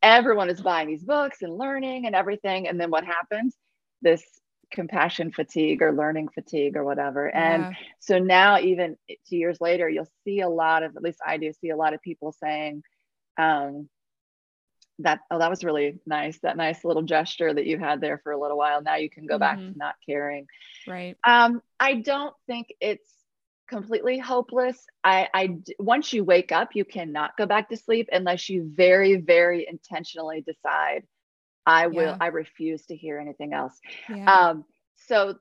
[0.03, 3.57] everyone is buying these books and learning and everything and then what happens
[4.03, 4.23] this
[4.71, 7.55] compassion fatigue or learning fatigue or whatever yeah.
[7.55, 8.97] and so now even
[9.29, 11.95] two years later you'll see a lot of at least I do see a lot
[11.95, 12.83] of people saying
[13.39, 13.89] um,
[15.01, 18.33] that oh that was really nice that nice little gesture that you had there for
[18.33, 19.41] a little while now you can go mm-hmm.
[19.41, 20.47] back to not caring
[20.87, 23.16] right um i don't think it's
[23.69, 28.49] completely hopeless I, I once you wake up you cannot go back to sleep unless
[28.49, 31.03] you very very intentionally decide
[31.65, 32.17] i will yeah.
[32.21, 34.33] i refuse to hear anything else yeah.
[34.33, 34.65] um
[34.97, 35.37] so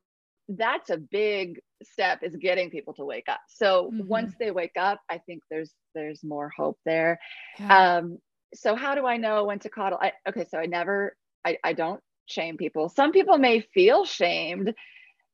[0.50, 4.08] that's a big step is getting people to wake up so mm-hmm.
[4.08, 7.20] once they wake up i think there's there's more hope there
[7.60, 7.98] yeah.
[7.98, 8.18] um
[8.56, 10.00] so how do I know when to coddle?
[10.02, 12.90] I, okay, so I never, I, I don't shame people.
[12.90, 14.74] Some people may feel shamed,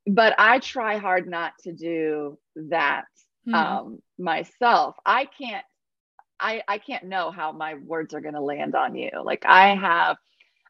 [0.07, 3.05] but I try hard not to do that
[3.47, 3.55] mm-hmm.
[3.55, 4.95] um, myself.
[5.05, 5.63] I can't,
[6.39, 9.11] I, I can't know how my words are going to land on you.
[9.23, 10.17] Like I have,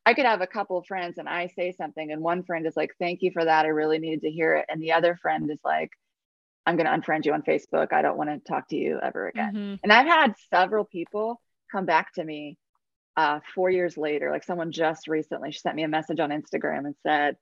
[0.06, 2.76] I could have a couple of friends and I say something, and one friend is
[2.76, 3.66] like, "Thank you for that.
[3.66, 5.92] I really needed to hear it," and the other friend is like,
[6.66, 7.94] "I'm going to unfriend you on Facebook.
[7.94, 9.76] I don't want to talk to you ever again." Mm-hmm.
[9.84, 11.40] And I've had several people
[11.72, 12.58] come back to me
[13.16, 14.32] uh, four years later.
[14.32, 17.38] Like someone just recently, she sent me a message on Instagram and said,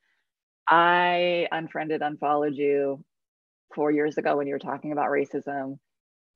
[0.69, 3.03] I unfriended, unfollowed you
[3.73, 5.79] four years ago when you were talking about racism.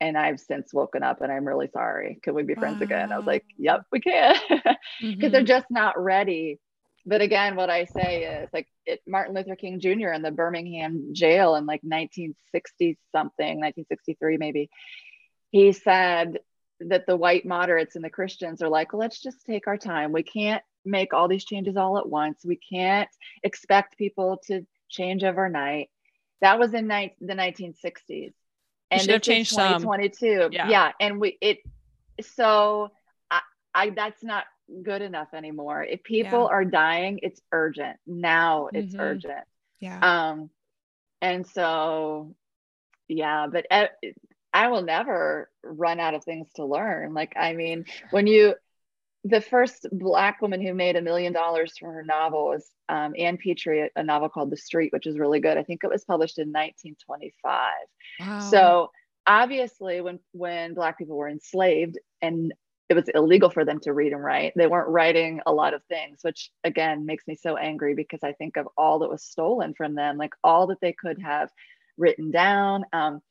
[0.01, 2.19] And I've since woken up and I'm really sorry.
[2.23, 2.85] Can we be friends wow.
[2.85, 3.11] again?
[3.11, 4.35] I was like, yep, we can.
[4.49, 5.31] Because mm-hmm.
[5.31, 6.59] they're just not ready.
[7.05, 10.09] But again, what I say is like it, Martin Luther King Jr.
[10.09, 14.69] in the Birmingham jail in like 1960 something, 1963 maybe.
[15.51, 16.39] He said,
[16.89, 20.11] that the white moderates and the Christians are like, let's just take our time.
[20.11, 22.43] We can't make all these changes all at once.
[22.45, 23.09] We can't
[23.43, 25.89] expect people to change overnight.
[26.41, 28.33] That was in ni- the 1960s.
[28.91, 30.41] And should have changed 2022.
[30.41, 30.51] Some.
[30.51, 30.69] Yeah.
[30.69, 30.91] yeah.
[30.99, 31.59] And we, it,
[32.21, 32.91] so
[33.31, 33.41] I,
[33.73, 34.45] I, that's not
[34.83, 35.83] good enough anymore.
[35.83, 36.55] If people yeah.
[36.55, 37.97] are dying, it's urgent.
[38.05, 39.01] Now it's mm-hmm.
[39.01, 39.45] urgent.
[39.79, 39.99] Yeah.
[39.99, 40.49] Um,
[41.21, 42.35] and so,
[43.07, 43.65] yeah, but
[44.53, 47.13] I will never run out of things to learn.
[47.13, 48.55] Like, I mean, when you,
[49.25, 53.37] the first Black woman who made a million dollars from her novel was um, Ann
[53.37, 55.57] Petry, a novel called The Street, which is really good.
[55.57, 57.71] I think it was published in 1925.
[58.19, 58.39] Wow.
[58.39, 58.91] So
[59.25, 62.53] obviously, when when Black people were enslaved and
[62.89, 65.83] it was illegal for them to read and write, they weren't writing a lot of
[65.85, 69.73] things, which again makes me so angry because I think of all that was stolen
[69.73, 71.49] from them, like all that they could have
[71.97, 72.83] written down.
[72.91, 73.21] Um,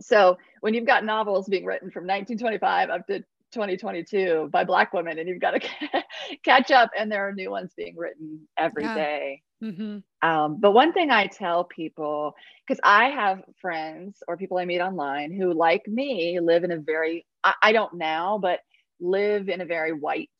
[0.00, 5.18] so when you've got novels being written from 1925 up to 2022 by black women
[5.18, 5.60] and you've got to
[6.44, 8.94] catch up and there are new ones being written every yeah.
[8.94, 9.42] day.
[9.62, 9.98] Mm-hmm.
[10.26, 12.34] Um, but one thing i tell people
[12.66, 16.78] because i have friends or people i meet online who like me live in a
[16.78, 18.60] very I, I don't now but
[19.00, 20.30] live in a very white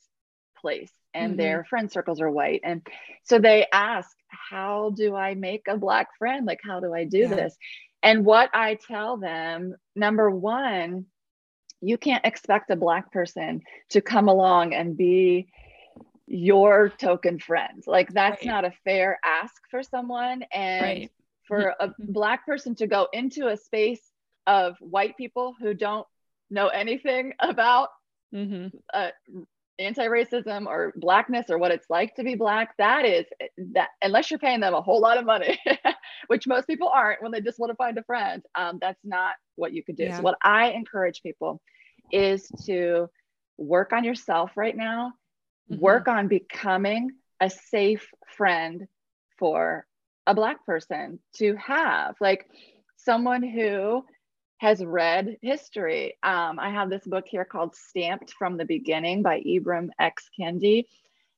[0.57, 1.37] place and mm-hmm.
[1.39, 2.81] their friend circles are white and
[3.25, 7.19] so they ask how do i make a black friend like how do i do
[7.19, 7.35] yeah.
[7.35, 7.59] this
[8.03, 11.07] and what I tell them, number one,
[11.81, 15.49] you can't expect a Black person to come along and be
[16.27, 17.83] your token friend.
[17.87, 18.53] Like, that's right.
[18.53, 20.45] not a fair ask for someone.
[20.53, 21.11] And right.
[21.47, 24.03] for a Black person to go into a space
[24.47, 26.07] of white people who don't
[26.51, 27.89] know anything about
[28.35, 28.77] mm-hmm.
[28.93, 29.11] uh,
[29.81, 33.25] anti-racism or blackness or what it's like to be black that is
[33.57, 35.59] that unless you're paying them a whole lot of money
[36.27, 39.35] which most people aren't when they just want to find a friend um, that's not
[39.57, 40.17] what you could do yeah.
[40.17, 41.63] so what i encourage people
[42.13, 43.09] is to
[43.57, 45.13] work on yourself right now
[45.71, 45.81] mm-hmm.
[45.81, 48.87] work on becoming a safe friend
[49.39, 49.87] for
[50.27, 52.47] a black person to have like
[52.97, 54.05] someone who
[54.59, 56.19] has read history.
[56.23, 60.29] Um, I have this book here called Stamped from the Beginning by Ibram X.
[60.39, 60.85] Kendi,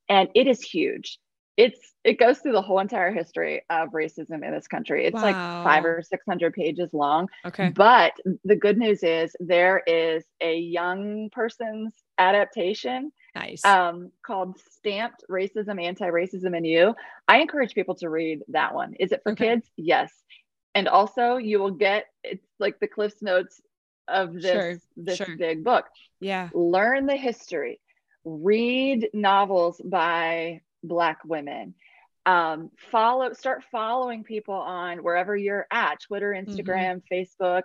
[0.08, 1.18] and it is huge.
[1.56, 5.06] It's it goes through the whole entire history of racism in this country.
[5.06, 5.22] It's wow.
[5.22, 7.28] like five or six hundred pages long.
[7.44, 7.70] Okay.
[7.70, 8.12] But
[8.44, 15.82] the good news is there is a young person's adaptation nice um, called stamped racism
[15.82, 16.94] anti-racism in you
[17.28, 19.48] i encourage people to read that one is it for okay.
[19.48, 20.12] kids yes
[20.74, 23.60] and also you will get it's like the cliffs notes
[24.08, 25.36] of this sure, this sure.
[25.36, 25.86] big book
[26.20, 27.80] yeah learn the history
[28.24, 31.74] read novels by black women
[32.24, 36.50] um, follow start following people on wherever you're at twitter mm-hmm.
[36.50, 37.14] instagram mm-hmm.
[37.14, 37.62] facebook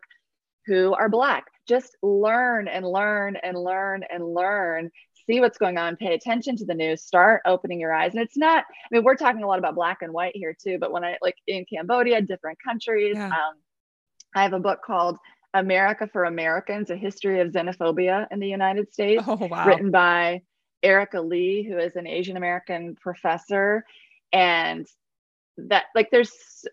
[0.65, 4.91] who are black just learn and learn and learn and learn
[5.27, 8.13] see what's going on, pay attention to the news, start opening your eyes.
[8.13, 10.77] And it's not, I mean, we're talking a lot about black and white here too,
[10.79, 13.27] but when I like in Cambodia, different countries, Yeah.
[13.27, 13.55] um,
[14.35, 15.17] I have a book called
[15.53, 19.67] America for Americans, a history of xenophobia in the United States Oh wow.
[19.67, 20.41] written by
[20.83, 23.85] Erika Lee, who is an Asian American professor.
[24.33, 24.87] And
[25.57, 26.65] that, like, there's,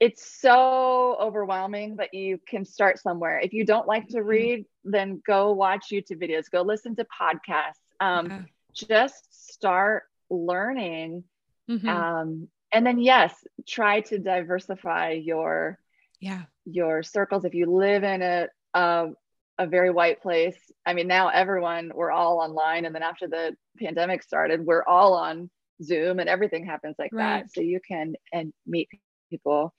[0.00, 3.38] it's so overwhelming, but you can start somewhere.
[3.38, 4.26] If you don't like to Mhm.
[4.26, 7.80] read, then go watch YouTube videos, go listen to podcasts.
[8.00, 8.46] Um.
[8.74, 11.24] Just start learning.
[11.68, 11.86] Mhm.
[11.86, 15.78] Um, and then, yes, try to diversify your
[16.18, 16.44] yeah.
[16.64, 19.10] your circles if you live in a, a
[19.58, 23.54] a very white place i mean now everyone we're all online and then after the
[23.78, 25.50] pandemic started we're all on
[25.82, 27.46] zoom and everything happens like Right.
[27.46, 28.88] that so you can and meet
[29.30, 29.74] people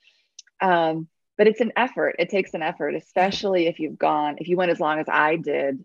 [0.62, 1.07] um
[1.38, 4.71] but it's an effort it takes an effort especially if you've gone if you went
[4.71, 5.83] as long as i did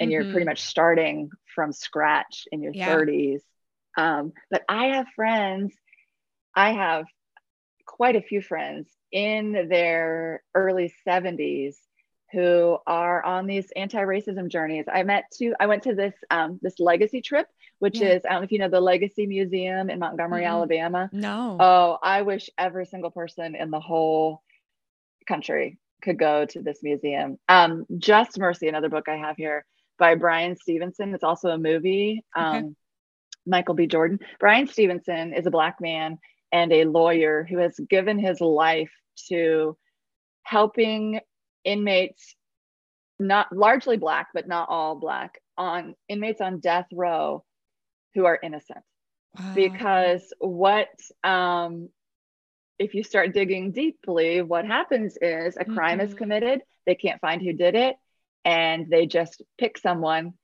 [0.00, 2.78] and you're pretty much starting from scratch in your Mm-hmm.
[2.78, 3.02] Yeah.
[3.02, 3.42] 30s
[3.96, 5.74] um but i have friends
[6.54, 7.04] i have
[7.86, 11.76] quite a few friends in their early 70s
[12.34, 14.86] who are on these anti-racism journeys.
[14.92, 17.46] I met two, I went to this um, this legacy trip,
[17.78, 18.08] which Yeah.
[18.14, 20.48] is, I don't know if you know the Legacy Museum in Montgomery, Mhm.
[20.50, 21.08] Alabama.
[21.12, 21.56] No.
[21.60, 24.42] Oh, I wish every single person in the whole
[25.26, 27.38] country could go to this museum.
[27.48, 29.64] Um, Just Mercy, another book I have here
[29.98, 31.14] by Bryan Stevenson.
[31.14, 32.24] It's also a movie.
[32.36, 32.58] Okay.
[32.58, 32.76] Um,
[33.46, 33.86] Michael B.
[33.86, 34.18] Jordan.
[34.40, 36.18] Bryan Stevenson is a black man
[36.50, 38.92] and a lawyer who has given his life
[39.28, 39.76] to
[40.42, 41.20] helping
[41.64, 42.34] inmates,
[43.18, 47.44] not largely black, but not all black, on inmates on death row
[48.14, 48.80] who are innocent
[49.38, 49.52] Wow.
[49.54, 50.88] because what
[51.24, 51.88] um,
[52.78, 56.16] if you start digging deeply what happens is a crime is Mhm.
[56.18, 57.96] committed they can't find who did it
[58.44, 60.34] and they just pick someone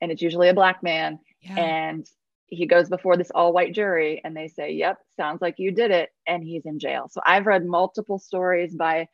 [0.00, 1.54] and it's usually a black man yeah.
[1.56, 2.06] and
[2.46, 5.90] he goes before this all white jury and they say yep sounds like you did
[5.90, 9.06] it and he's in jail so i've read multiple stories by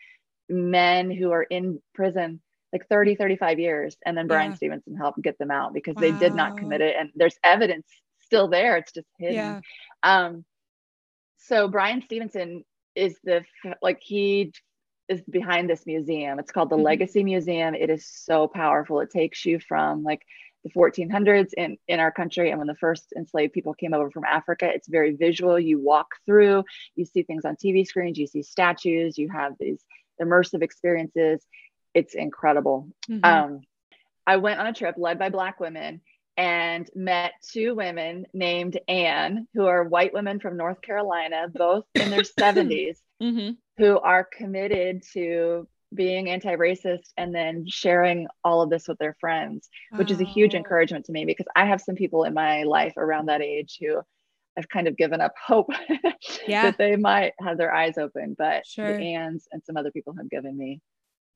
[0.48, 2.40] men who are in prison
[2.72, 4.56] like 30 35 years and then bryan Yeah.
[4.56, 7.86] stevenson helped get them out because they did not commit it and there's evidence
[8.20, 8.76] still there.
[8.76, 9.36] It's just hidden.
[9.36, 9.60] Yeah.
[10.02, 10.44] um
[11.38, 13.44] so bryan stevenson is the
[13.82, 14.52] like he
[15.08, 16.38] is behind this museum.
[16.38, 16.82] It's called the Mhm.
[16.84, 17.74] legacy museum.
[17.74, 19.00] It is so powerful.
[19.00, 20.22] It takes you from like
[20.64, 24.24] the 1400s in in our country and when the first enslaved people came over from
[24.24, 25.58] africa it's very visual.
[25.60, 26.64] You walk through
[26.96, 29.84] you see things on tv screens you see statues you have these
[30.20, 31.44] immersive experiences
[31.94, 33.24] it's incredible Mhm.
[33.24, 33.60] um,
[34.26, 36.00] I went on a trip led by Black women
[36.36, 42.10] and met two women named Anne, who are white women from North Carolina, both in
[42.10, 43.56] their 70s, Mhm.
[43.78, 49.14] who are committed to being anti racist and then sharing all of this with their
[49.20, 52.64] friends, which is a huge encouragement to me because I have some people in my
[52.64, 54.02] life around that age who
[54.58, 55.68] I've kind of given up hope
[56.48, 56.62] Yeah.
[56.70, 58.34] that they might have their eyes open.
[58.38, 58.96] But Sure.
[58.96, 60.80] the Anns and some other people have given me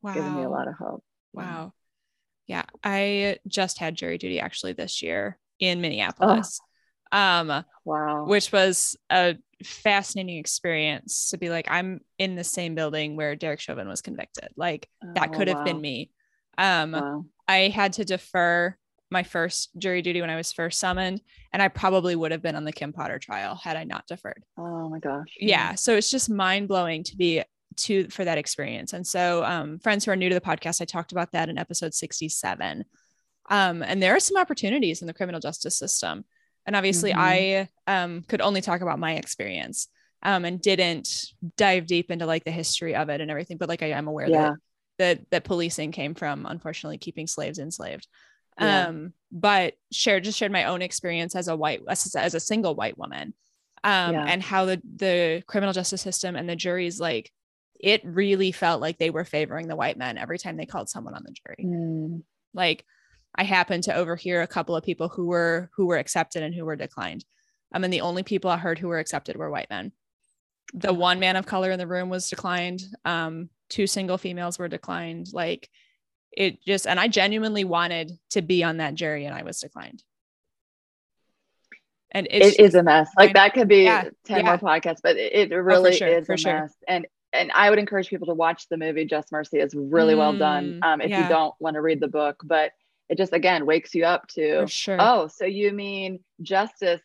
[0.02, 0.14] Wow.
[0.14, 1.04] given me a lot of hope.
[1.34, 1.72] Wow.
[2.46, 2.64] Yeah.
[2.82, 6.60] I just had jury duty actually this year in Minneapolis.
[7.12, 8.24] Um, Wow.
[8.26, 13.60] which was a fascinating experience to be like, I'm in the same building where Derek
[13.60, 14.48] Chauvin was convicted.
[14.56, 16.10] Like that Oh, could have been me.
[16.56, 17.24] Um, Wow.
[17.48, 18.76] I had to defer
[19.10, 21.20] my first jury duty when I was first summoned,
[21.52, 24.44] and I probably would have been on the Kim Potter trial had I not deferred.
[24.56, 25.34] Oh my gosh.
[25.38, 25.74] Yeah.
[25.74, 27.42] So it's just mind blowing to be
[27.76, 28.92] to for that experience.
[28.92, 31.58] And so, um, friends who are new to the podcast, I talked about that in
[31.58, 32.84] episode 67.
[33.48, 36.24] Um, and there are some opportunities in the criminal justice system.
[36.66, 37.16] And obviously, Mhm.
[37.18, 39.88] I um, could only talk about my experience
[40.22, 41.08] um, and didn't
[41.56, 43.56] dive deep into like the history of it and everything.
[43.56, 44.42] But like, I am aware Yeah.
[44.50, 44.54] that
[44.98, 48.06] that that policing came from unfortunately keeping slaves enslaved.
[48.58, 48.88] Yeah.
[48.88, 52.74] Um, but shared just shared my own experience as a white as, as a single
[52.74, 53.34] white woman,
[53.84, 54.24] um, Yeah.
[54.26, 57.30] and how the the criminal justice system and the juries like
[57.78, 61.14] it really felt like they were favoring the white men every time they called someone
[61.14, 61.64] on the jury.
[61.64, 62.22] Mm,
[62.52, 62.84] Like
[63.34, 66.64] I happened to overhear a couple of people who were who were accepted and who
[66.64, 67.24] were declined.
[67.72, 69.92] Um, and the only people I heard who were accepted were white men.
[70.74, 72.82] The one man of color in the room was declined.
[73.04, 75.28] Um, two single females were declined.
[75.32, 75.70] Like
[76.32, 80.02] it just, and I genuinely wanted to be on that jury, and I was declined.
[82.12, 83.08] And it's it is a mess.
[83.16, 84.42] Like that could be yeah, 10 yeah.
[84.44, 86.60] more podcasts, but it, it really sure, is a sure.
[86.62, 86.74] mess.
[86.88, 89.58] And and I would encourage people to watch the movie Just Mercy.
[89.58, 90.80] It's really well done.
[90.82, 91.22] Mm, Um, if yeah.
[91.22, 92.72] you don't want to read the book, but
[93.08, 94.96] it just again wakes you up to sure.
[94.98, 97.00] oh, so you mean justice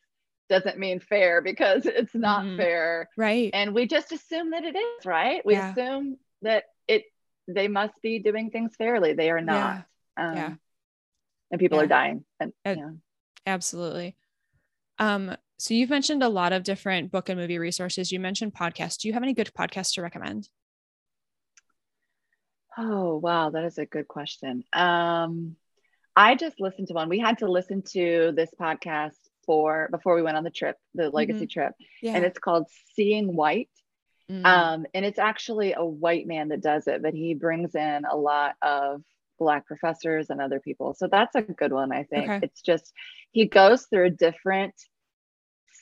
[0.50, 2.58] doesn't mean fair because it's not Mhm.
[2.58, 3.10] fair.
[3.18, 3.52] right.
[3.54, 5.46] And we just assume that it is, right?
[5.46, 7.06] We assume that it
[7.48, 9.14] they must be doing things fairly.
[9.14, 9.86] They are not.
[10.18, 10.56] Um, Yeah.
[11.52, 11.84] And people Yeah.
[11.84, 12.26] are dying.
[12.40, 12.92] And And- yeah.
[13.48, 14.16] Absolutely.
[14.98, 18.12] Um, so you've mentioned a lot of different book and movie resources.
[18.12, 18.98] You mentioned podcasts.
[18.98, 20.50] Do you have any good podcasts to recommend?
[22.78, 23.52] Oh, wow.
[23.52, 24.64] That is a good question.
[24.74, 25.56] Um,
[26.16, 27.10] I just listened to one.
[27.10, 31.10] We had to listen to this podcast for before we went on the trip, the
[31.10, 31.60] legacy mm-hmm.
[31.60, 31.74] trip.
[32.02, 32.16] Yeah.
[32.16, 33.70] And it's called Seeing White.
[34.32, 34.46] Mm-hmm.
[34.46, 38.16] Um, and it's actually a white man that does it, but he brings in a
[38.16, 39.02] lot of
[39.38, 40.94] black professors and other people.
[40.94, 42.30] So that's a good one, I think.
[42.30, 42.40] Okay.
[42.44, 42.92] It's just
[43.32, 44.74] he goes through different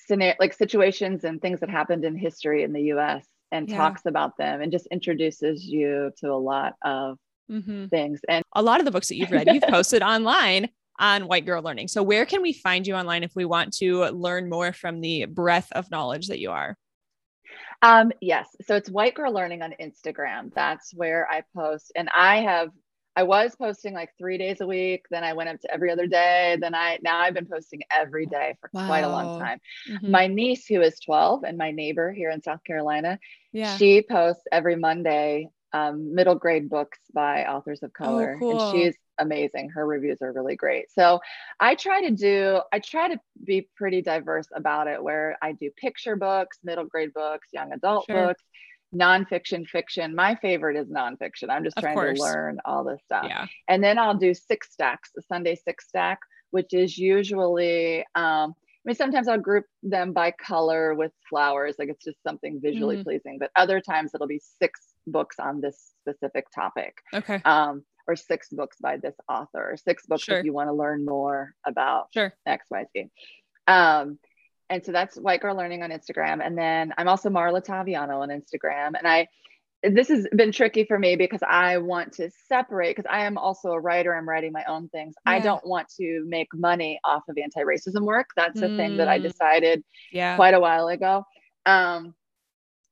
[0.08, 3.78] scenario like situations and things that happened in history in the US and yeah.
[3.78, 7.18] talks about them and just introduces you to a lot of
[7.50, 7.86] mm-hmm.
[7.88, 8.20] things.
[8.28, 10.70] And a lot of the books that you've read, you've posted online
[11.00, 11.88] on White Girl Learning.
[11.88, 15.26] So where can we find you online if we want to learn more from the
[15.26, 16.78] breadth of knowledge that you are?
[17.82, 18.48] Um, yes.
[18.66, 20.54] So it's White Girl Learning on Instagram.
[20.54, 21.92] That's where I post.
[21.96, 22.70] And I have
[23.16, 25.06] I was posting like three days a week.
[25.12, 26.58] Then I went up to every other day.
[26.60, 28.88] Then I now I've been posting every day for wow.
[28.88, 29.60] quite a long time.
[29.90, 30.12] Mm-hmm.
[30.12, 33.20] My niece, who is 12 and my neighbor here in South Carolina,
[33.52, 33.78] yeah.
[33.78, 38.36] she posts every Monday um, middle grade books by authors of oh, color.
[38.36, 38.62] Oh, cool.
[38.62, 39.70] And she's amazing.
[39.70, 40.92] Her reviews are really great.
[40.92, 41.20] So
[41.60, 45.70] I try to do, I try to be pretty diverse about it where I do
[45.76, 48.28] picture books, middle grade books, young adult sure.
[48.28, 48.44] books
[48.94, 50.16] nonfiction, fiction.
[50.16, 51.50] My favorite is nonfiction.
[51.50, 53.26] I'm just trying to learn all this stuff.
[53.28, 53.48] Yeah.
[53.68, 56.20] And then I'll do six stacks, the Sunday six stack,
[56.52, 58.54] which is usually, um,
[58.86, 63.04] mean, sometimes I'll group them by color with flowers, like it's just something visually mm-hmm.
[63.04, 63.38] pleasing.
[63.40, 66.98] But other times it'll be six books on this specific topic.
[67.14, 67.42] Okay.
[67.46, 70.40] Um, or six books by this author, or six books sure.
[70.40, 72.34] if you want to learn more about sure.
[72.46, 73.10] X, Y, Z.
[73.68, 74.20] Um,
[74.70, 76.46] and so that's White Girl Learning on Instagram.
[76.46, 78.98] And then I'm also Marla Taviano on Instagram.
[78.98, 79.28] And I,
[79.84, 83.72] this has been tricky for me because I want to separate because I am also
[83.72, 84.16] a writer.
[84.16, 85.16] I'm writing my own things.
[85.26, 85.34] Yeah.
[85.34, 88.30] I don't want to make money off of anti-racism work.
[88.36, 88.78] That's a mm.
[88.78, 89.24] thing that I mm.
[89.24, 90.36] decided yeah.
[90.38, 91.26] quite a while ago.
[91.66, 92.16] Um,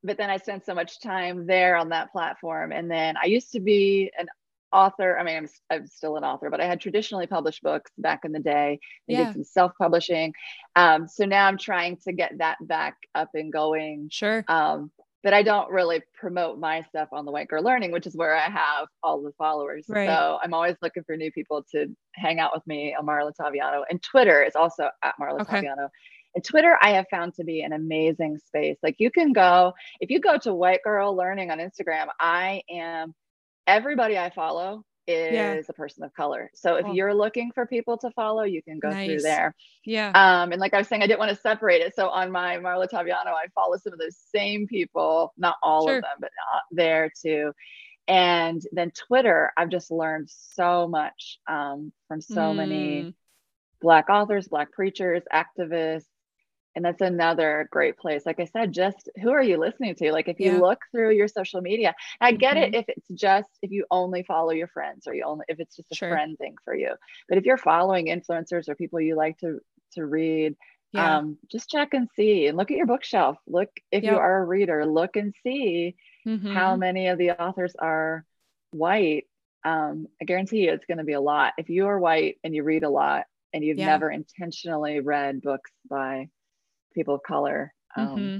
[0.03, 2.71] but then I spent so much time there on that platform.
[2.71, 4.27] And then I used to be an
[4.73, 5.17] author.
[5.17, 8.31] I mean, I'm, I'm still an author, but I had traditionally published books back in
[8.31, 8.79] the day.
[9.09, 9.25] I yeah.
[9.25, 10.33] did some self publishing.
[10.75, 14.09] Um, so now I'm trying to get that back up and going.
[14.11, 14.43] Sure.
[14.47, 14.91] Um,
[15.23, 18.35] but I don't really promote my stuff on the White Girl Learning, which is where
[18.35, 19.85] I have all the followers.
[19.87, 20.07] Right.
[20.07, 23.83] So I'm always looking for new people to hang out with me on Marla Taviano.
[23.89, 25.61] And Twitter is also at Marla okay.
[25.61, 25.89] Taviano.
[26.33, 28.77] And Twitter, I have found to be an amazing space.
[28.81, 33.13] Like you can go, if you go to White Girl Learning on Instagram, I am
[33.67, 35.61] everybody I follow is yeah.
[35.69, 36.49] a person of color.
[36.53, 36.93] So if oh.
[36.93, 39.07] you're looking for people to follow, you can go nice.
[39.07, 39.55] through there.
[39.85, 40.11] Yeah.
[40.13, 41.95] Um, and like I was saying, I didn't want to separate it.
[41.95, 45.97] So on my Marla Taviano, I follow some of those same people, not all sure.
[45.97, 47.51] of them, but not there too.
[48.07, 52.55] And then Twitter, I've just learned so much um, from so mm.
[52.55, 53.15] many
[53.81, 56.05] Black authors, Black preachers, activists,
[56.75, 60.27] and that's another great place like i said just who are you listening to like
[60.27, 60.59] if you yeah.
[60.59, 62.73] look through your social media i get mm-hmm.
[62.73, 65.75] it if it's just if you only follow your friends or you only if it's
[65.75, 66.09] just a sure.
[66.09, 66.91] friend thing for you
[67.29, 69.59] but if you're following influencers or people you like to
[69.93, 70.55] to read
[70.93, 71.17] yeah.
[71.17, 74.13] um, just check and see and look at your bookshelf look if yep.
[74.13, 75.95] you are a reader look and see
[76.27, 76.53] mm-hmm.
[76.53, 78.25] how many of the authors are
[78.71, 79.25] white
[79.65, 82.55] um, i guarantee you it's going to be a lot if you are white and
[82.55, 83.87] you read a lot and you've yeah.
[83.87, 86.29] never intentionally read books by
[86.93, 87.73] people of color.
[87.95, 88.37] Um, mm-hmm.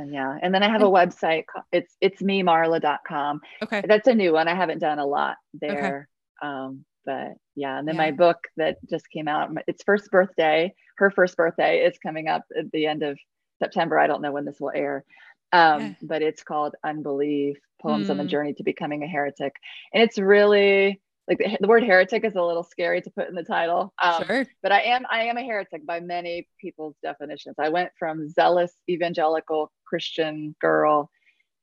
[0.00, 1.44] And yeah, and then I have a website.
[1.72, 3.40] It's it's me marla.com.
[3.62, 4.46] Okay, that's a new one.
[4.46, 6.08] I haven't done a lot there.
[6.42, 6.50] Okay.
[6.50, 8.02] Um, but yeah, and then yeah.
[8.02, 9.50] my book that just came out.
[9.66, 13.18] Its first birthday, her first birthday, is coming up at the end of
[13.60, 13.98] September.
[13.98, 15.04] I don't know when this will air.
[15.50, 15.92] Um, yeah.
[16.02, 18.10] but it's called Unbelieve Poems mm.
[18.10, 18.28] on the mm.
[18.28, 19.54] Journey to Becoming a Heretic.
[19.94, 23.34] And it's really like the, the, word heretic is a little scary to put in
[23.34, 23.92] the title.
[24.02, 24.46] Um, sure.
[24.62, 27.56] But I am I am a heretic by many people's definitions.
[27.58, 31.10] I went from zealous evangelical Christian girl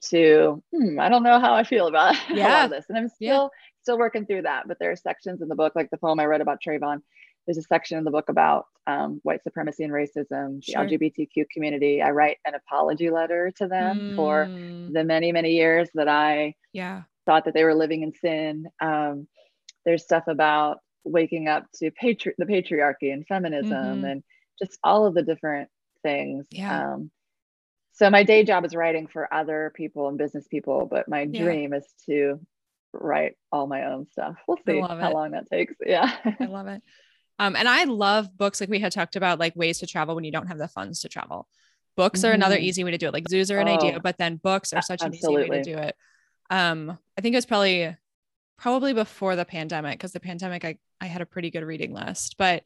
[0.09, 2.65] to hmm, I don't know how I feel about yeah.
[2.65, 3.81] of this, and I'm still yeah.
[3.81, 4.67] still working through that.
[4.67, 7.01] But there are sections in the book, like the poem I read about Trayvon.
[7.47, 10.87] There's a section in the book about um, white supremacy and racism, sure.
[10.87, 12.01] the LGBTQ community.
[12.01, 14.15] I write an apology letter to them mm.
[14.15, 18.67] for the many many years that I yeah thought that they were living in sin.
[18.79, 19.27] Um,
[19.85, 24.05] there's stuff about waking up to patri- the patriarchy and feminism mm-hmm.
[24.05, 24.23] and
[24.61, 25.69] just all of the different
[26.03, 26.47] things.
[26.49, 26.93] Yeah.
[26.93, 27.11] Um,
[27.93, 31.43] so my day job is writing for other people and business people, but my yeah.
[31.43, 32.39] dream is to
[32.91, 34.35] write all my own stuff.
[34.47, 35.73] We'll see how long that takes.
[35.85, 36.13] Yeah.
[36.39, 36.81] I love it.
[37.37, 40.23] Um, and I love books like we had talked about, like ways to travel when
[40.23, 41.47] you don't have the funds to travel.
[41.95, 42.29] Books mm-hmm.
[42.29, 42.65] are another mm-hmm.
[42.65, 43.13] easy way to do it.
[43.13, 45.43] Like zoos are an oh, idea, but then books are such absolutely.
[45.43, 45.95] an easy way to do it.
[46.49, 47.95] Um, I think it was probably
[48.57, 52.35] probably before the pandemic because the pandemic I, I had a pretty good reading list
[52.37, 52.63] but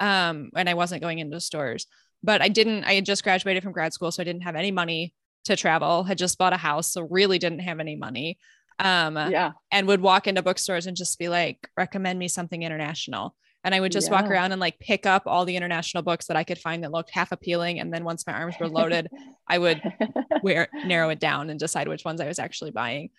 [0.00, 1.86] Um, and I wasn't going into stores,
[2.22, 4.12] but I didn't, I had just graduated from grad school.
[4.12, 5.12] So I didn't have any money
[5.46, 6.92] to travel, had just bought a house.
[6.92, 8.38] So really didn't have any money.
[8.78, 9.52] Um, Yeah.
[9.72, 13.34] and would walk into bookstores and just be like, recommend me something international.
[13.64, 16.36] And I would just walk around and like pick up all the international books that
[16.36, 17.80] I could find that looked half appealing.
[17.80, 19.08] And then once my arms were loaded,
[19.48, 19.82] I would
[20.42, 23.10] where narrow it down and decide which ones I was actually buying.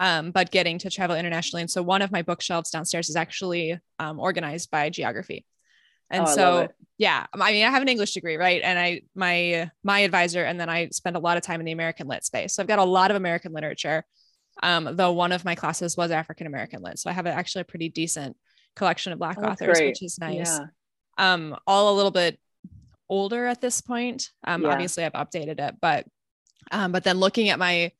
[0.00, 1.62] Um, but getting to travel internationally.
[1.62, 5.44] And so one of my bookshelves downstairs is actually um, organized by geography.
[6.10, 6.70] And Oh, so it.
[6.98, 8.60] yeah, I mean, I have an English degree, right?
[8.62, 11.72] And I my my advisor, and then I spend a lot of time in the
[11.72, 12.54] American lit space.
[12.54, 14.04] So I've got a lot of American literature.
[14.62, 16.98] Um, though one of my classes was African American lit.
[16.98, 18.36] So I have actually a pretty decent
[18.76, 19.88] collection of black Oh, authors, great.
[19.88, 20.66] which is nice Yeah.
[21.16, 22.38] um all a little bit
[23.08, 24.70] older at this point um Yeah.
[24.72, 26.06] obviously i've updated it but
[26.72, 27.92] um but then looking at my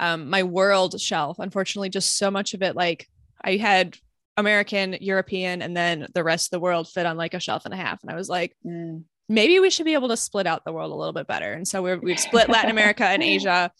[0.00, 3.08] um my world shelf unfortunately just so much of it like
[3.44, 3.96] i had
[4.36, 7.74] american european and then the rest of the world fit on like a shelf and
[7.74, 8.02] a half.
[8.02, 9.04] And i was like Mm.
[9.28, 11.52] maybe we should be able to split out the world a little bit better.
[11.52, 13.70] And so we're, we've split latin america and asia.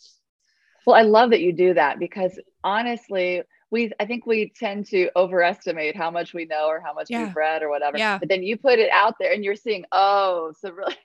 [0.86, 5.10] Well, I love that you do that because honestly, we I think we tend to
[5.16, 7.24] overestimate how much we know or how much Yeah.
[7.26, 7.98] we've read or whatever.
[7.98, 8.18] Yeah.
[8.18, 10.96] But then you put it out there and you're seeing, oh, so really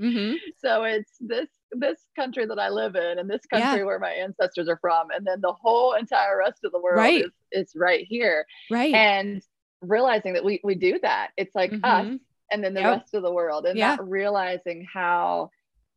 [0.00, 0.34] mm-hmm.
[0.58, 3.60] so it's this this country that I live in and this Yeah.
[3.70, 5.10] country where my ancestors are from.
[5.10, 7.24] And then the whole entire rest of the world Right.
[7.24, 8.44] is, is right here.
[8.70, 9.42] right And
[9.80, 11.30] realizing that we we do that.
[11.38, 12.20] It's like us Mhm.
[12.52, 12.98] and then the Yep.
[12.98, 13.96] rest of the world and Yeah.
[13.96, 15.50] not realizing how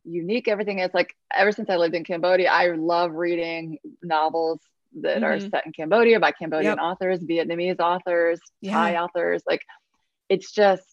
[0.06, 4.60] unique everything is like ever since i lived in cambodia i love reading novels
[5.02, 5.50] that are Mhm.
[5.50, 6.84] set in cambodia by cambodian Yep.
[6.84, 9.60] authors vietnamese authors thai authors like
[10.28, 10.84] it's just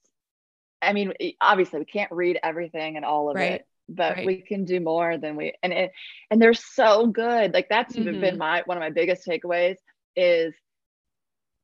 [0.81, 3.53] i mean obviously we can't read everything and all of Right.
[3.61, 4.25] it but Right.
[4.25, 5.91] we can do more than we and it
[6.29, 8.21] and they're so good like that's even Mhm.
[8.21, 9.75] been my one of my biggest takeaways
[10.15, 10.53] is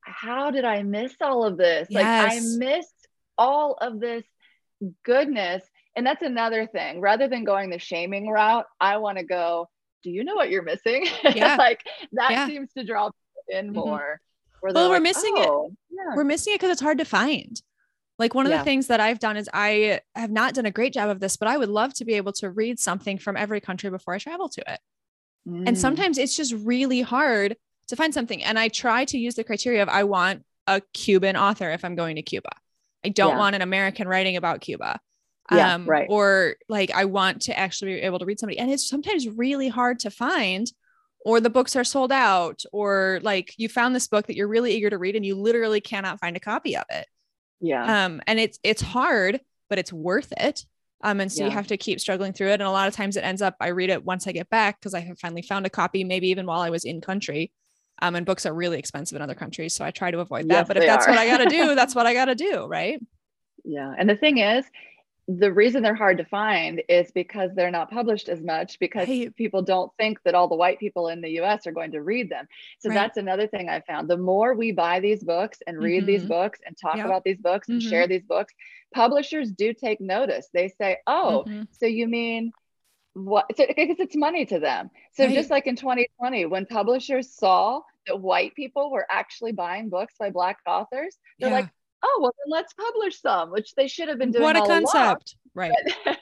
[0.01, 3.07] how did i miss all of this like i missed
[3.37, 4.23] all of this
[5.03, 5.63] goodness
[5.95, 9.67] and that's another thing rather than going the shaming route i want to go
[10.03, 11.55] do you know what you're missing Yeah.
[11.57, 11.83] like
[12.13, 12.47] that Yeah.
[12.47, 13.75] seems to draw people in Mhm.
[13.75, 14.21] more
[14.59, 15.47] where Well, they're we're like, missing it.
[15.49, 17.61] "Oh, yeah we're missing it because it's hard to find.
[18.19, 18.59] Like one of Yeah.
[18.59, 21.37] the things that I've done is I have not done a great job of this,
[21.37, 24.17] but I would love to be able to read something from every country before I
[24.17, 24.79] travel to it.
[25.45, 25.77] And Mm.
[25.77, 27.55] sometimes it's just really hard
[27.87, 28.43] to find something.
[28.43, 31.95] And I try to use the criteria of I want a Cuban author if I'm
[31.95, 32.49] going to Cuba.
[33.05, 33.37] I don't Yeah.
[33.37, 34.99] want an American writing about Cuba.
[35.51, 36.07] Yeah, right.
[36.09, 38.59] Or like I want to actually be able to read somebody.
[38.59, 40.69] And it's sometimes really hard to find,
[41.23, 44.73] or the books are sold out, or like you found this book that you're really
[44.73, 47.07] eager to read and you literally cannot find a copy of it.
[47.61, 49.39] yeah Um, and it's it's hard,
[49.69, 50.65] but it's worth it.
[51.03, 52.53] Um, and so you have to keep struggling through it.
[52.53, 54.79] And a lot of times it ends up I read it once I get back
[54.79, 57.51] because I have finally found a copy, maybe even while I was in country.
[58.01, 60.53] Um, and books are really expensive in other countries, so I try to avoid that.
[60.53, 61.11] Yes, but if that's are.
[61.13, 62.99] what I got to do, that's what I got to do, right?
[63.63, 63.93] Yeah.
[63.97, 64.65] And the thing is,
[65.27, 69.35] the reason they're hard to find is because they're not published as much because Right.
[69.35, 72.29] people don't think that all the white people in the US are going to read
[72.29, 72.47] them.
[72.79, 72.95] So Right.
[72.95, 74.09] that's another thing I found.
[74.09, 76.29] The more we buy these books and read these Mhm.
[76.29, 77.05] books and talk Yep.
[77.05, 77.89] about these books and Mhm.
[77.89, 78.53] share these books,
[78.93, 80.47] publishers do take notice.
[80.53, 81.67] They say, oh, Mhm.
[81.71, 82.53] so you mean
[83.13, 83.47] what?
[83.57, 84.91] So, because it's money to them.
[85.11, 85.33] So Right.
[85.33, 90.29] just like in 2020, when publishers saw that white people were actually buying books by
[90.29, 91.55] Black authors, they're Yeah.
[91.55, 91.69] like,
[92.03, 94.67] oh, well, then let's publish some, which they should have been doing what a all
[94.71, 94.83] along.
[94.85, 95.71] concept, right?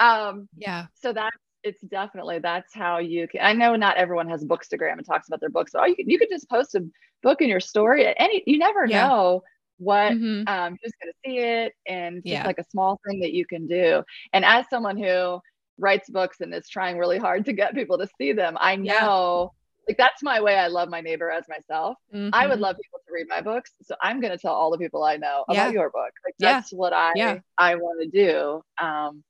[0.00, 3.40] um, Yeah, so that's it's definitely that's how you can.
[3.42, 5.72] I know not everyone has Bookstagram and talks about their books.
[5.74, 6.84] Oh, you could you could just post a
[7.22, 8.06] book in your story.
[8.18, 9.08] Any you never Yeah.
[9.08, 9.42] know
[9.78, 10.46] what Mhm.
[10.48, 12.46] um who's going to see it, and just Yeah.
[12.46, 14.02] like a small thing that you can do.
[14.34, 15.40] And as someone who
[15.78, 19.52] writes books and is trying really hard to get people to see them, I know.
[19.88, 20.56] Like that's my way.
[20.56, 21.96] I love my neighbor as myself.
[22.32, 22.62] I would Mhm.
[22.62, 25.16] love people to read my books, so I'm going to tell all the people I
[25.16, 25.62] know Yeah.
[25.64, 26.10] about your book.
[26.24, 26.52] Like Yeah.
[26.54, 27.38] that's what I Yeah.
[27.58, 28.62] I want to do.
[28.84, 29.22] Um,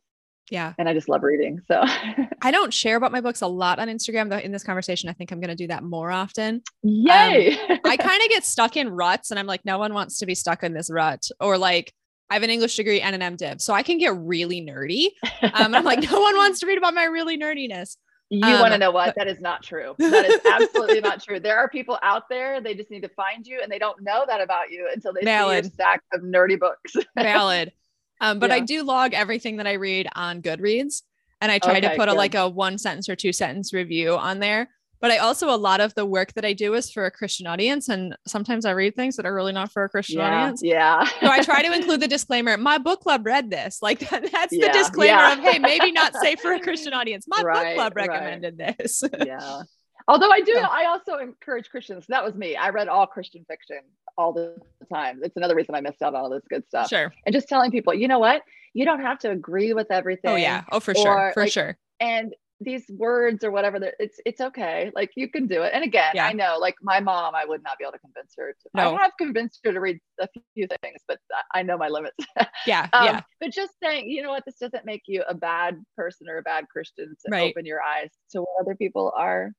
[0.51, 0.75] yeah.
[0.79, 1.61] and I just love reading.
[1.67, 1.81] So
[2.43, 4.29] I don't share about my books a lot on Instagram.
[4.31, 6.63] Though in this conversation, I think I'm going to do that more often.
[6.83, 7.57] yay!
[7.85, 10.35] I kind of get stuck in ruts and I'm like, no one wants to be
[10.35, 11.23] stuck in this rut.
[11.41, 11.93] Or like,
[12.31, 13.61] I have an English degree and an MDiv.
[13.61, 15.09] So I can get really nerdy.
[15.43, 17.97] Um, and I'm like, no one wants to read about my really nerdiness.
[18.31, 19.15] You um, want to know what?
[19.17, 19.95] That is not true.
[19.99, 21.39] That is absolutely not true.
[21.39, 22.61] There are people out there.
[22.61, 25.21] They just need to find you, and they don't know that about you until they
[25.21, 25.65] see Valid.
[25.65, 26.95] your stack of nerdy books.
[27.17, 27.73] Valid.
[28.21, 31.03] Um, but I do log everything that I read on Goodreads.
[31.41, 32.17] And I try to Okay, put a good.
[32.19, 34.71] like a one sentence or two sentence review on there.
[35.01, 37.47] But I also a lot of the work that I do is for a Christian
[37.47, 37.89] audience.
[37.89, 40.63] And sometimes I read things that are really not for a Christian yeah, audience.
[40.63, 41.05] yeah.
[41.21, 42.57] So I try to include the disclaimer.
[42.57, 43.81] My book club read this.
[43.83, 45.33] Like that, that's the disclaimer yeah.
[45.35, 47.27] of hey, maybe not safe for a Christian audience.
[47.29, 48.09] My book Right, club right.
[48.09, 49.03] recommended this.
[49.27, 49.63] yeah.
[50.07, 50.69] Although I do, Yeah.
[50.71, 52.05] I also encourage Christians.
[52.09, 52.57] That was me.
[52.57, 53.81] I read all Christian fiction
[54.19, 54.57] all the
[54.93, 55.21] time.
[55.23, 56.89] It's another reason I missed out on all this good stuff.
[56.89, 57.13] Sure.
[57.27, 58.43] And just telling people, you know what?
[58.75, 60.31] You don't have to agree with everything.
[60.31, 60.65] Oh yeah.
[60.73, 61.31] Oh for sure.
[61.35, 61.77] For like, sure.
[62.01, 62.35] And
[62.65, 64.91] these words or whatever, it's it's okay.
[64.95, 65.73] Like you can do it.
[65.75, 66.27] And again, Yeah.
[66.27, 68.53] I know, like my mom, I would not be able to convince her.
[68.53, 68.97] To, No.
[68.97, 71.19] I have convinced her to read a few things, but
[71.55, 72.17] I- know my limits.
[72.67, 72.89] Yeah.
[72.93, 73.21] Um, yeah.
[73.41, 76.43] But just saying, you know what, this doesn't make you a bad person or a
[76.43, 77.51] bad Christian to Right.
[77.51, 79.53] open your eyes to what other people are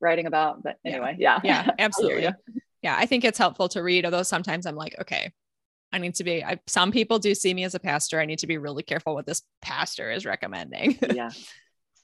[0.00, 0.62] writing about.
[0.62, 1.40] But anyway, yeah.
[1.42, 1.62] Yeah.
[1.64, 2.30] Hear Absolutely.
[2.82, 2.96] Yeah.
[2.98, 5.32] I think it's helpful to read, although sometimes I'm like, okay,
[5.92, 8.18] I need to be I, some people do see me as a pastor.
[8.18, 10.98] I need to be really careful what this pastor is recommending.
[11.14, 11.30] yeah.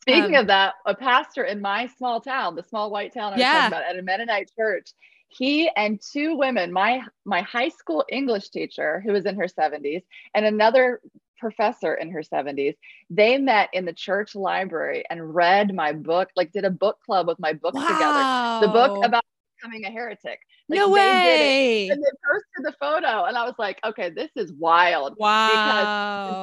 [0.09, 3.37] Speaking Um, of that, a pastor in my small town, the small white town I
[3.37, 3.53] was Yeah.
[3.53, 4.93] talking about, at a Mennonite church,
[5.29, 10.03] he and two women, my my high school English teacher, who was in her 70s,
[10.35, 11.01] and another
[11.39, 12.77] professor in her 70s,
[13.11, 17.29] they met in the church library and read my book, like did a book club
[17.29, 18.27] with my books together.
[18.61, 19.23] The book about
[19.61, 20.41] becoming a heretic.
[20.69, 21.89] Like, no they way.
[21.91, 25.15] and they posted the photo, and I was like, okay, this is wild.
[25.19, 25.89] Wow.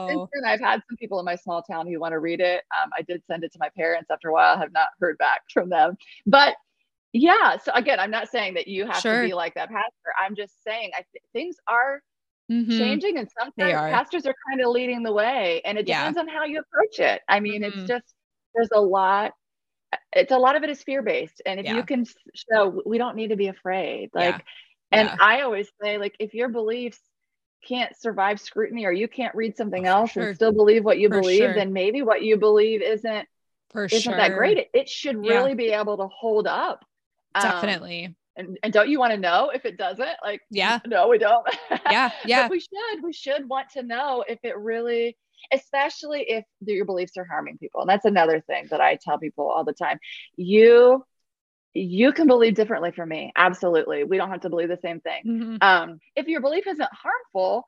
[0.07, 2.63] Since then, I've had some people in my small town who want to read it.
[2.81, 4.55] Um, I did send it to my parents after a while.
[4.55, 5.95] I have not heard back from them.
[6.25, 6.55] But
[7.13, 9.21] yeah, so again, I'm not saying that you have Sure.
[9.21, 10.09] to be like that pastor.
[10.23, 12.01] I'm just saying I th- things are
[12.51, 12.77] Mhm.
[12.77, 13.89] changing, and sometimes are.
[13.89, 15.99] pastors are kind of leading the way, and it Yeah.
[15.99, 17.21] depends on how you approach it.
[17.27, 17.67] I mean, Mhm.
[17.73, 18.13] it's just
[18.53, 19.33] there's a lot.
[20.13, 21.75] It's a lot of it is fear based, and if Yeah.
[21.75, 24.09] you can show, we don't need to be afraid.
[24.13, 24.19] Yeah.
[24.21, 24.45] Like,
[24.91, 25.15] and Yeah.
[25.19, 26.99] I always say, like, if your beliefs
[27.67, 30.27] can't survive scrutiny or you can't read something Oh, else sure.
[30.27, 31.53] and still believe what you For believe, sure.
[31.55, 33.27] then maybe what you believe isn't
[33.71, 34.15] For isn't sure.
[34.15, 34.57] that great.
[34.57, 35.33] It, it should Yeah.
[35.33, 36.85] really be able to hold up.
[37.33, 38.15] Um, Definitely.
[38.35, 40.17] and, and don't you want to know if it doesn't?
[40.23, 40.79] Like, Yeah.
[40.85, 41.45] no, we don't.
[41.89, 42.11] Yeah.
[42.25, 42.43] Yeah.
[42.43, 43.03] But we should.
[43.03, 45.17] We should want to know if it really,
[45.51, 47.81] especially if your beliefs are harming people.
[47.81, 49.99] And that's another thing that I tell people all the time.
[50.35, 51.05] You
[51.77, 53.33] you can believe differently from me.
[53.35, 54.05] Absolutely.
[54.05, 55.23] We don't have to believe the same thing.
[55.25, 55.57] Mhm.
[55.61, 57.67] Um, if your belief isn't harmful,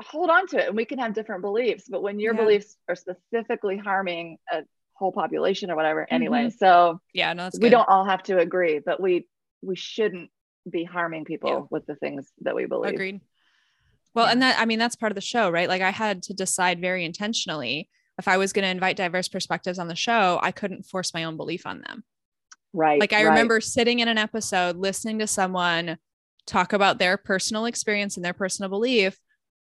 [0.00, 1.84] hold on to it and we can have different beliefs.
[1.88, 2.40] But when your Yeah.
[2.40, 4.64] beliefs are specifically harming a
[4.94, 6.58] whole population or whatever, anyway, Mhm.
[6.58, 7.32] so Yeah.
[7.32, 9.28] No, we don't all have to agree, but we
[9.64, 10.28] we shouldn't
[10.68, 11.66] be harming people Yeah.
[11.70, 12.94] with the things that we believe.
[12.94, 13.20] Agreed.
[14.14, 14.32] Well, Yeah.
[14.32, 15.68] and that I mean that's part of the show, right?
[15.68, 17.88] Like I had to decide very intentionally
[18.18, 21.24] if I was going to invite diverse perspectives on the show, I couldn't force my
[21.24, 22.04] own belief on them.
[22.74, 23.00] Right.
[23.00, 23.30] Like I right.
[23.30, 25.96] remember sitting in an episode listening to someone
[26.46, 29.18] talk about their personal experience and their personal belief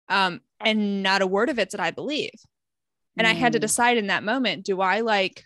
[0.08, 2.32] um and not a word of it did I believe.
[3.16, 3.62] And I had to Mm.
[3.62, 5.44] decide in that moment, do I like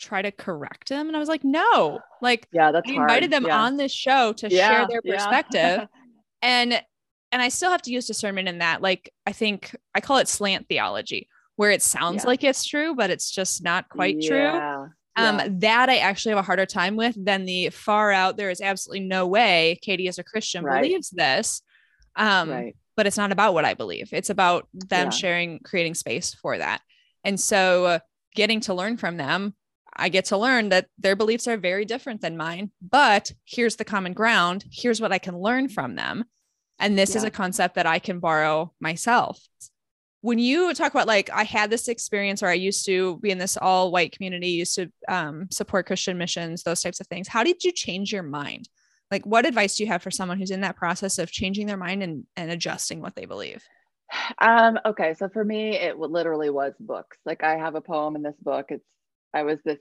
[0.00, 1.06] try to correct them?
[1.06, 2.00] And I was like, no.
[2.20, 3.10] Like Yeah, that's I hard.
[3.10, 3.60] invited them yeah.
[3.62, 5.86] on this show to Yeah, share their perspective
[6.42, 6.82] and
[7.32, 10.28] and i still have to use discernment in that like i think i call it
[10.28, 12.28] slant theology where it sounds Yeah.
[12.28, 14.48] like it's true but it's just not quite true
[15.16, 15.48] um yeah.
[15.50, 19.06] that i actually have a harder time with than the far out there is absolutely
[19.06, 20.82] no way katie as a christian Right.
[20.82, 21.62] believes this
[22.16, 22.76] um right.
[22.96, 25.10] but it's not about what i believe it's about them Yeah.
[25.10, 26.80] sharing creating space for that
[27.24, 27.98] and so uh,
[28.34, 29.54] getting to learn from them
[29.94, 33.84] I get to learn that their beliefs are very different than mine, but here's the
[33.84, 34.64] common ground.
[34.72, 36.24] Here's what I can learn from them.
[36.82, 39.40] And this is a concept that I can borrow myself.
[40.20, 43.38] When you talk about like, I had this experience or I used to be in
[43.38, 47.28] this all white community, used to um, support Christian missions, those types of things.
[47.28, 48.68] How did you change your mind?
[49.10, 51.76] Like, what advice do you have for someone who's in that process of changing their
[51.76, 53.62] mind and, and adjusting what they believe?
[54.38, 57.16] Um, okay, so for me, it literally was books.
[57.24, 58.66] Like I have a poem in this book.
[58.68, 58.84] It's
[59.32, 59.78] I was this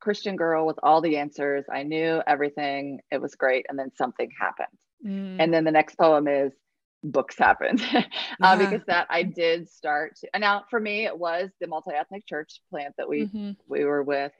[0.00, 1.64] Christian girl with all the answers.
[1.72, 3.00] I knew everything.
[3.12, 4.76] It was great, and then something happened.
[5.04, 6.52] Mm, And then the next poem is
[7.02, 7.82] books happened,
[8.42, 8.56] uh, Yeah.
[8.56, 10.16] because that I did start.
[10.16, 13.56] To, and now for me, it was the multi ethnic church plant that we mhm,
[13.68, 14.32] we were with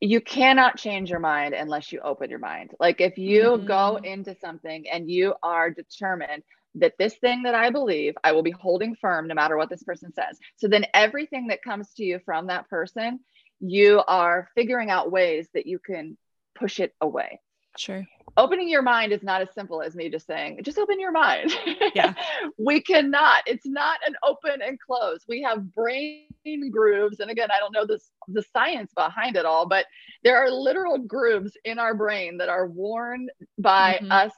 [0.00, 4.04] you cannot change your mind unless you open your mind like if you go Mhm.
[4.04, 6.42] into something and you are determined
[6.74, 9.82] that this thing that i believe i will be holding firm no matter what this
[9.82, 13.18] person says so then everything that comes to you from that person
[13.60, 16.16] you are figuring out ways that you can
[16.58, 17.40] push it away
[17.76, 18.06] Sure.
[18.36, 21.52] Opening your mind is not as simple as me just saying just open your mind.
[21.94, 22.14] Yeah.
[22.58, 25.24] we cannot it's not an open and close.
[25.28, 26.28] We have brain
[26.70, 29.86] grooves and again i don't know this the science behind it all but
[30.24, 33.28] there are literal grooves in our brain that are worn
[33.58, 34.10] by Mhm.
[34.10, 34.32] us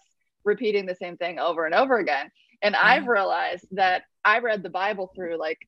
[0.45, 2.31] repeating the same thing over and over again.
[2.63, 5.59] And i've realized that i read the bible through like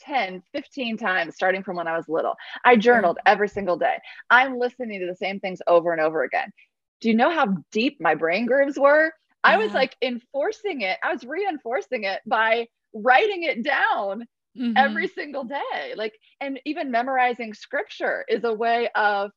[0.00, 2.34] 10 15 times starting from when i was little.
[2.64, 3.96] I journaled every single day.
[4.30, 6.52] I'm listening to the same things over and over again
[7.00, 9.12] do you know how deep my brain grooves were
[9.44, 14.26] i was like enforcing it i was reinforcing it by writing it down
[14.56, 14.72] Mhm.
[14.76, 19.30] every single day like and even memorizing scripture is a way of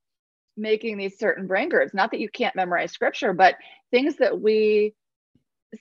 [0.58, 1.94] making these certain brain grooves.
[1.94, 3.56] Not that you can't memorize scripture, but
[3.92, 4.94] things that we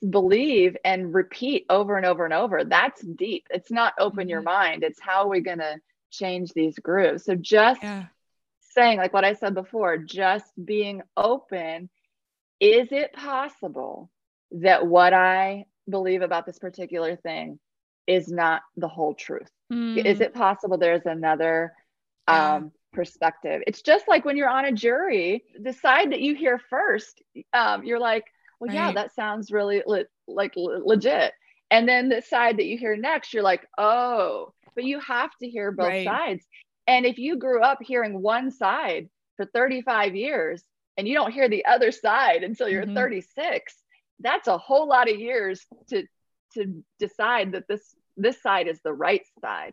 [0.08, 2.64] believe and repeat over and over and over.
[2.64, 3.46] That's deep.
[3.50, 4.30] It's not open mm-hmm.
[4.30, 4.84] your mind.
[4.84, 5.76] It's how we're we going to
[6.10, 7.24] change these grooves.
[7.24, 8.04] So just yeah.
[8.70, 11.90] Saying, like what I said before, just being open.
[12.60, 14.10] Is it possible
[14.52, 17.58] that what I believe about this particular thing
[18.06, 19.50] is not the whole truth?
[19.72, 20.04] Mm.
[20.04, 21.72] Is it possible there's another
[22.28, 23.62] um, perspective?
[23.66, 27.84] It's just like when you're on a jury, the side that you hear first, um,
[27.84, 28.24] you're like,
[28.58, 28.74] well, right.
[28.74, 31.32] yeah, that sounds really le- like le- legit.
[31.70, 35.48] And then the side that you hear next, you're like, oh, but you have to
[35.48, 36.06] hear both right.
[36.06, 36.44] sides.
[36.90, 40.60] And if you grew up hearing one side for 35 years
[40.96, 42.96] and you don't hear the other side until you're mm-hmm.
[42.96, 43.76] 36,
[44.18, 46.02] that's a whole lot of years to
[46.54, 49.72] to decide that this this side is the right side.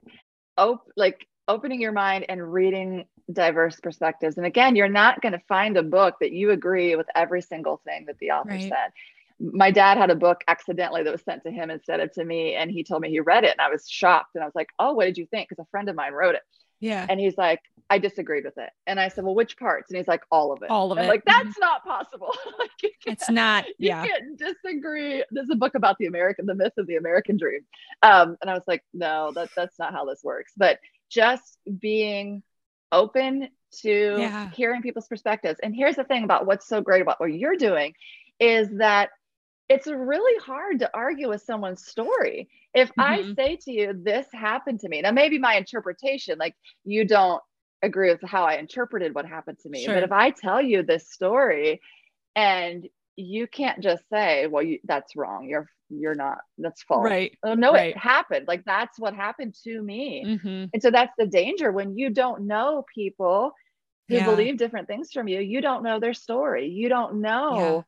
[0.59, 4.37] Op- like opening your mind and reading diverse perspectives.
[4.37, 7.81] And again, you're not going to find a book that you agree with every single
[7.83, 8.69] thing that the author right.
[8.69, 8.91] said
[9.39, 12.55] my dad had a book accidentally that was sent to him instead of to me
[12.55, 14.69] and he told me he read it and i was shocked and i was like
[14.79, 16.41] oh what did you think because a friend of mine wrote it
[16.79, 17.05] yeah.
[17.09, 18.69] And he's like i disagreed with it.
[18.85, 19.89] And i said well which parts?
[19.89, 20.69] And he's like all of it.
[20.69, 21.09] All of and it.
[21.09, 21.61] like that's mm-hmm.
[21.61, 22.33] not possible.
[22.59, 24.03] Like, it's not yeah.
[24.03, 25.23] you can't disagree.
[25.31, 27.61] There's a book about the american the myth of the american dream.
[28.01, 30.53] Um and i was like no that, that's not how this works.
[30.57, 32.43] But just being
[32.91, 33.49] open
[33.81, 34.49] to yeah.
[34.51, 35.59] hearing people's perspectives.
[35.61, 37.93] And here's the thing about what's so great about what you're doing
[38.39, 39.09] is that
[39.69, 42.49] it's really hard to argue with someone's story.
[42.73, 43.01] If mm-hmm.
[43.01, 46.55] I say to you, this happened to me, now maybe my interpretation, like
[46.85, 47.41] you don't
[47.81, 49.83] agree with how I interpreted what happened to me.
[49.83, 49.93] Sure.
[49.93, 51.81] But if I tell you this story
[52.35, 55.47] and you can't just say, well, you, that's wrong.
[55.49, 57.03] You're, you're not, that's false.
[57.03, 57.37] Right.
[57.43, 57.91] Oh, no, right.
[57.91, 58.47] it happened.
[58.47, 60.23] Like that's what happened to me.
[60.25, 60.65] Mm-hmm.
[60.73, 63.51] And so that's the danger when you don't know people
[64.07, 64.25] who yeah.
[64.25, 65.39] believe different things from you.
[65.39, 66.69] You don't know their story.
[66.69, 67.85] You don't know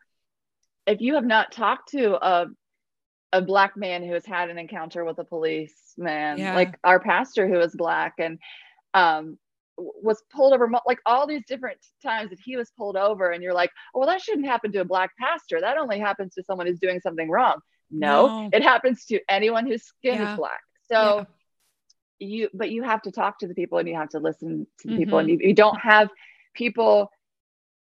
[0.90, 2.48] if you have not talked to a
[3.32, 6.56] a black man who has had an encounter with a policeman, yeah.
[6.56, 8.40] like our pastor who is black and
[8.96, 9.38] um,
[9.78, 13.54] was pulled over, like all these different times that he was pulled over, and you're
[13.54, 15.62] like, oh, well, that shouldn't happen to a black pastor.
[15.62, 17.60] That only happens to someone who's doing something wrong.
[17.92, 18.50] No, no.
[18.52, 20.32] it happens to anyone whose skin yeah.
[20.32, 20.62] is black.
[20.92, 21.28] So
[22.20, 22.28] yeah.
[22.28, 24.88] you, but you have to talk to the people and you have to listen to
[24.88, 25.00] the mm-hmm.
[25.04, 26.10] people, and you, you don't have
[26.56, 27.12] people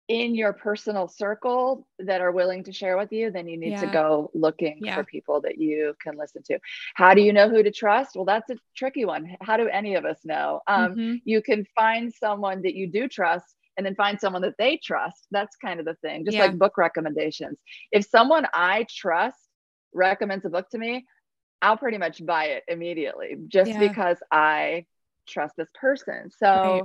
[0.09, 3.81] in your personal circle that are willing to share with you, then you need yeah.
[3.81, 4.95] to go looking yeah.
[4.95, 6.59] for people that you can listen to.
[6.95, 8.15] How do you know who to trust?
[8.15, 9.37] Well, that's a tricky one.
[9.41, 10.61] How do any of us know?
[10.69, 11.15] Um, mm-hmm.
[11.25, 15.27] You can find someone that you do trust and then find someone that they trust.
[15.33, 16.47] That's kind of the thing, just yeah.
[16.47, 17.59] like book recommendations.
[17.91, 19.39] If someone I trust
[19.93, 21.05] recommends a book to me,
[21.61, 24.87] I'll pretty much buy it immediately just because I
[25.27, 26.31] trust this person.
[26.39, 26.83] So, right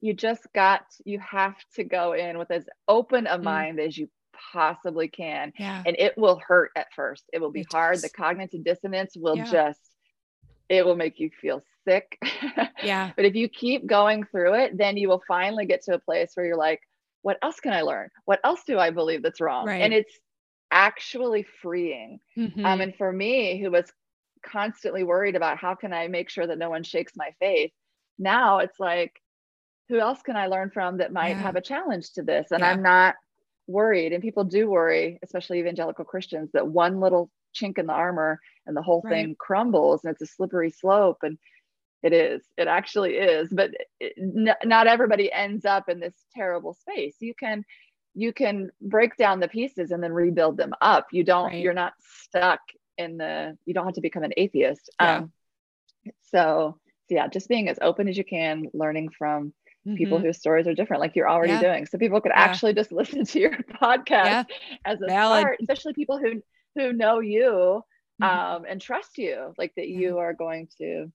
[0.00, 3.42] you just got you have to go in with as open a mm.
[3.42, 4.08] mind as you
[4.52, 5.82] possibly can yeah.
[5.86, 8.02] and it will hurt at first it will be it hard does.
[8.02, 9.50] the cognitive dissonance will yeah.
[9.50, 9.80] just
[10.68, 12.18] it will make you feel sick
[12.82, 15.98] yeah but if you keep going through it then you will finally get to a
[15.98, 16.80] place where you're like
[17.22, 19.80] what else can i learn what else do i believe that's wrong right.
[19.80, 20.18] and it's
[20.70, 22.66] actually freeing mm-hmm.
[22.66, 23.90] um and for me who was
[24.44, 27.70] constantly worried about how can i make sure that no one shakes my faith
[28.18, 29.20] now it's like
[29.88, 31.42] who else can I learn from that might yeah.
[31.42, 32.50] have a challenge to this?
[32.50, 32.70] And yeah.
[32.70, 33.14] I'm not
[33.66, 34.12] worried.
[34.12, 38.76] And people do worry, especially evangelical Christians, that one little chink in the armor and
[38.76, 39.12] the whole right.
[39.12, 41.18] thing crumbles and it's a slippery slope.
[41.22, 41.38] And
[42.02, 43.48] it is, it actually is.
[43.50, 43.70] But
[44.00, 47.16] it, n- not everybody ends up in this terrible space.
[47.20, 47.64] You can
[48.16, 51.08] you can break down the pieces and then rebuild them up.
[51.12, 51.60] You don't, right.
[51.62, 52.60] you're not stuck
[52.96, 54.88] in the, you don't have to become an atheist.
[54.98, 55.18] Yeah.
[55.18, 55.32] Um,
[56.32, 56.80] so
[57.10, 59.52] yeah, just being as open as you can, learning from
[59.86, 59.96] mm-hmm.
[59.96, 61.60] people whose stories are different, like you're already yeah.
[61.60, 61.86] doing.
[61.86, 62.42] So people could yeah.
[62.42, 64.44] actually just listen to your podcast yeah.
[64.84, 65.40] as a Valid.
[65.40, 66.42] start, especially people who
[66.74, 67.82] who know you
[68.20, 68.24] mm-hmm.
[68.24, 71.10] um, and trust you, like that you are going to,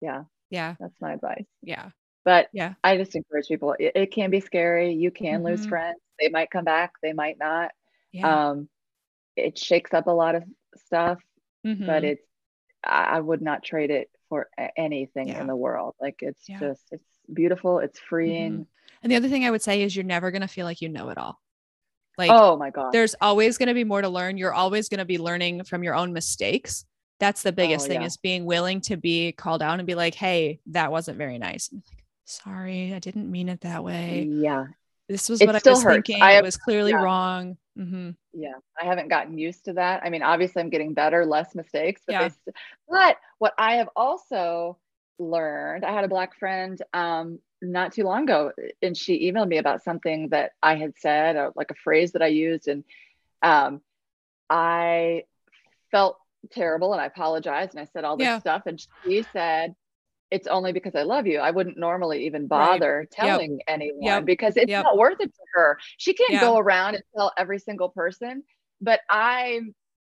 [0.00, 1.46] yeah, yeah, that's my advice.
[1.62, 1.90] Yeah,
[2.24, 3.74] but yeah, I just encourage people.
[3.78, 4.94] It, it can be scary.
[4.94, 5.46] You can mm-hmm.
[5.46, 6.00] lose friends.
[6.20, 6.92] They might come back.
[7.02, 7.70] They might not.
[8.12, 8.48] Yeah.
[8.48, 8.68] Um,
[9.36, 10.44] it shakes up a lot of
[10.86, 11.20] stuff,
[11.66, 11.86] mm-hmm.
[11.86, 12.26] but it's
[12.82, 15.40] I would not trade it for anything yeah.
[15.40, 15.94] in the world.
[16.00, 16.58] Like it's yeah.
[16.58, 17.78] just it's beautiful.
[17.78, 18.52] It's freeing.
[18.52, 18.62] Mm-hmm.
[19.02, 20.88] And the other thing I would say is you're never going to feel like you
[20.88, 21.40] know it all.
[22.18, 22.92] Like, oh my God.
[22.92, 24.38] There's always going to be more to learn.
[24.38, 26.84] You're always going to be learning from your own mistakes.
[27.20, 28.06] That's the biggest oh, thing yeah.
[28.06, 31.70] is being willing to be called out and be like, hey, that wasn't very nice.
[31.72, 31.82] Like,
[32.26, 34.28] Sorry, I didn't mean it that way.
[34.28, 34.66] Yeah.
[35.08, 35.94] This was it what I was hurts.
[35.94, 36.20] thinking.
[36.20, 37.02] I have, it was clearly yeah.
[37.02, 37.56] wrong.
[37.78, 38.10] Mm-hmm.
[38.32, 40.02] Yeah, I haven't gotten used to that.
[40.02, 42.02] I mean, obviously, I'm getting better, less mistakes.
[42.04, 42.28] But, yeah.
[42.28, 42.52] They,
[42.88, 44.78] but what I have also
[45.18, 45.84] learned.
[45.84, 48.52] I had a black friend um, not too long ago,
[48.82, 52.22] and she emailed me about something that I had said, or like a phrase that
[52.22, 52.84] I used, and
[53.42, 53.80] um,
[54.50, 55.24] I
[55.90, 56.18] felt
[56.52, 58.38] terrible, and I apologized, and I said all this Yeah.
[58.38, 59.74] stuff, and she said.
[60.28, 61.38] It's only because I love you.
[61.38, 64.24] I wouldn't normally even bother telling anyone Yep.
[64.24, 64.82] because it's Yep.
[64.82, 65.78] not worth it to her.
[65.98, 68.42] She can't go around and tell every single person,
[68.80, 69.60] but I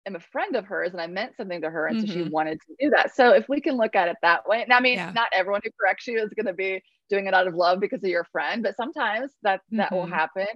[0.08, 1.88] am a friend of hers and I meant something to her.
[1.88, 2.32] And so she Mhm.
[2.32, 3.14] wanted to do that.
[3.16, 5.12] So if we can look at it that way, now, I mean, Yeah.
[5.14, 8.04] not everyone who corrects you is going to be doing it out of love because
[8.04, 10.14] of your friend, but sometimes that, that will Mhm.
[10.14, 10.48] happen.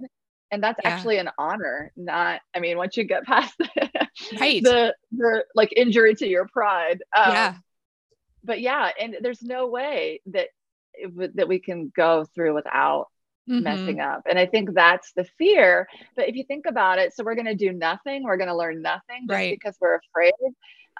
[0.50, 0.90] And that's Yeah.
[0.90, 4.08] actually an honor, not, I mean, once you get past the,
[4.40, 4.62] Right.
[4.62, 7.02] the, the like injury to your pride.
[7.16, 7.54] Um, yeah.
[8.44, 10.48] But yeah, and there's no way that,
[11.34, 13.08] that we can go through without
[13.48, 13.62] Mhm.
[13.62, 14.22] messing up.
[14.28, 15.88] And I think that's the fear.
[16.16, 18.56] But if you think about it, so we're going to do nothing, we're going to
[18.56, 19.58] learn nothing just Right.
[19.58, 20.32] because we're afraid.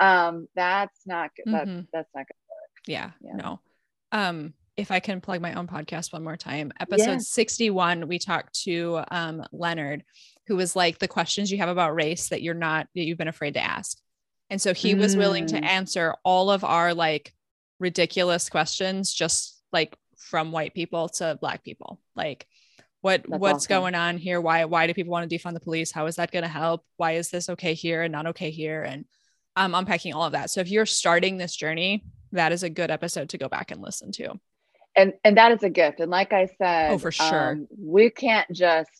[0.00, 1.52] Um, that's not good.
[1.54, 1.86] That, Mhm.
[1.92, 2.90] that's not good.
[2.90, 3.34] Yeah, Yeah.
[3.34, 3.60] no.
[4.10, 7.18] Um, if I can plug my own podcast one more time, episode Yeah.
[7.18, 10.02] 61, we talked to um Leonard,
[10.48, 13.28] who was like the questions you have about race that you're not that you've been
[13.28, 13.98] afraid to ask.
[14.50, 15.64] And so he was willing to Mm.
[15.64, 17.34] answer all of our like
[17.78, 22.00] ridiculous questions, just like from white people to black people.
[22.16, 22.46] Like
[23.00, 23.68] what That's what's awesome.
[23.68, 24.40] going on here?
[24.40, 25.90] Why why do people want to defund the police?
[25.90, 26.84] How is that going to help?
[26.96, 28.82] Why is this okay here and not okay here?
[28.82, 29.04] And
[29.56, 30.50] um, I'm unpacking all of that.
[30.50, 33.82] So if you're starting this journey, that is a good episode to go back and
[33.82, 34.38] listen to.
[34.94, 36.00] And and that is a gift.
[36.00, 37.52] And like I said, Oh, for sure.
[37.52, 38.90] um, we can't just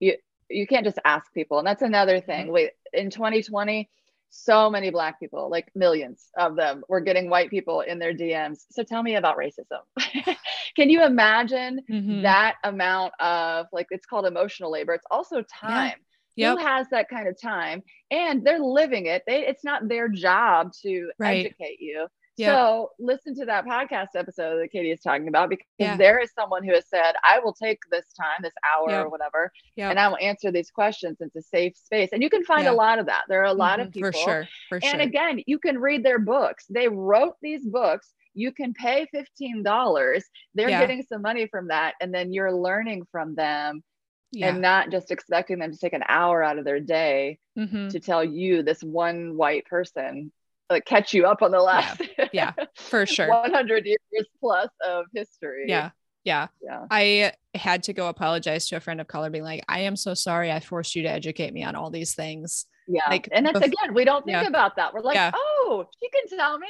[0.00, 0.16] you
[0.48, 1.58] you can't just ask people.
[1.58, 2.46] And that's another thing.
[2.46, 2.54] Mm-hmm.
[2.54, 3.88] We in 2020,
[4.32, 8.66] so many black people, like millions of them, were getting white people in their DMs.
[8.70, 9.82] So tell me about racism.
[10.76, 12.22] Can you imagine Mhm.
[12.22, 15.94] that amount of like it's called emotional labor it's also time
[16.36, 16.58] Yep.
[16.58, 20.72] who has that kind of time and they're living it they it's not their job
[20.82, 21.46] to Right.
[21.46, 22.06] educate you
[22.38, 22.50] Yep.
[22.54, 25.96] so listen to that podcast episode that katie is talking about because Yeah.
[25.98, 29.04] there is someone who has said i will take this time this hour Yep.
[29.04, 32.42] or whatever and i will answer these questions it's a safe space and you can
[32.44, 32.70] find Yeah.
[32.70, 34.48] a lot of that there are a lot of Mhm, people for sure.
[34.70, 35.00] For and sure.
[35.00, 36.64] again, you can read their books.
[36.70, 38.14] They wrote these books.
[38.34, 40.22] You can pay $15.
[40.54, 40.80] They're Yeah.
[40.80, 41.94] getting some money from that.
[42.00, 43.82] And then you're learning from them
[44.30, 44.48] yeah.
[44.48, 47.90] and not just expecting them to take an hour out of their day Mhm.
[47.90, 50.32] to tell you, this one white person,
[50.72, 52.02] like catch you up on the last
[52.32, 52.52] Yeah.
[52.76, 53.28] For sure.
[53.28, 55.64] 100 years plus of history.
[55.68, 55.90] Yeah.
[56.24, 56.48] Yeah.
[56.62, 56.86] Yeah.
[56.90, 60.14] I had to go apologize to a friend of color, being like, I am so
[60.14, 62.66] sorry I forced you to educate me on all these things.
[62.88, 63.02] Yeah.
[63.08, 64.46] Like, and that's bef- again, we don't think yeah.
[64.46, 64.92] about that.
[64.94, 65.30] We're like, Yeah.
[65.34, 66.68] oh, she can tell me.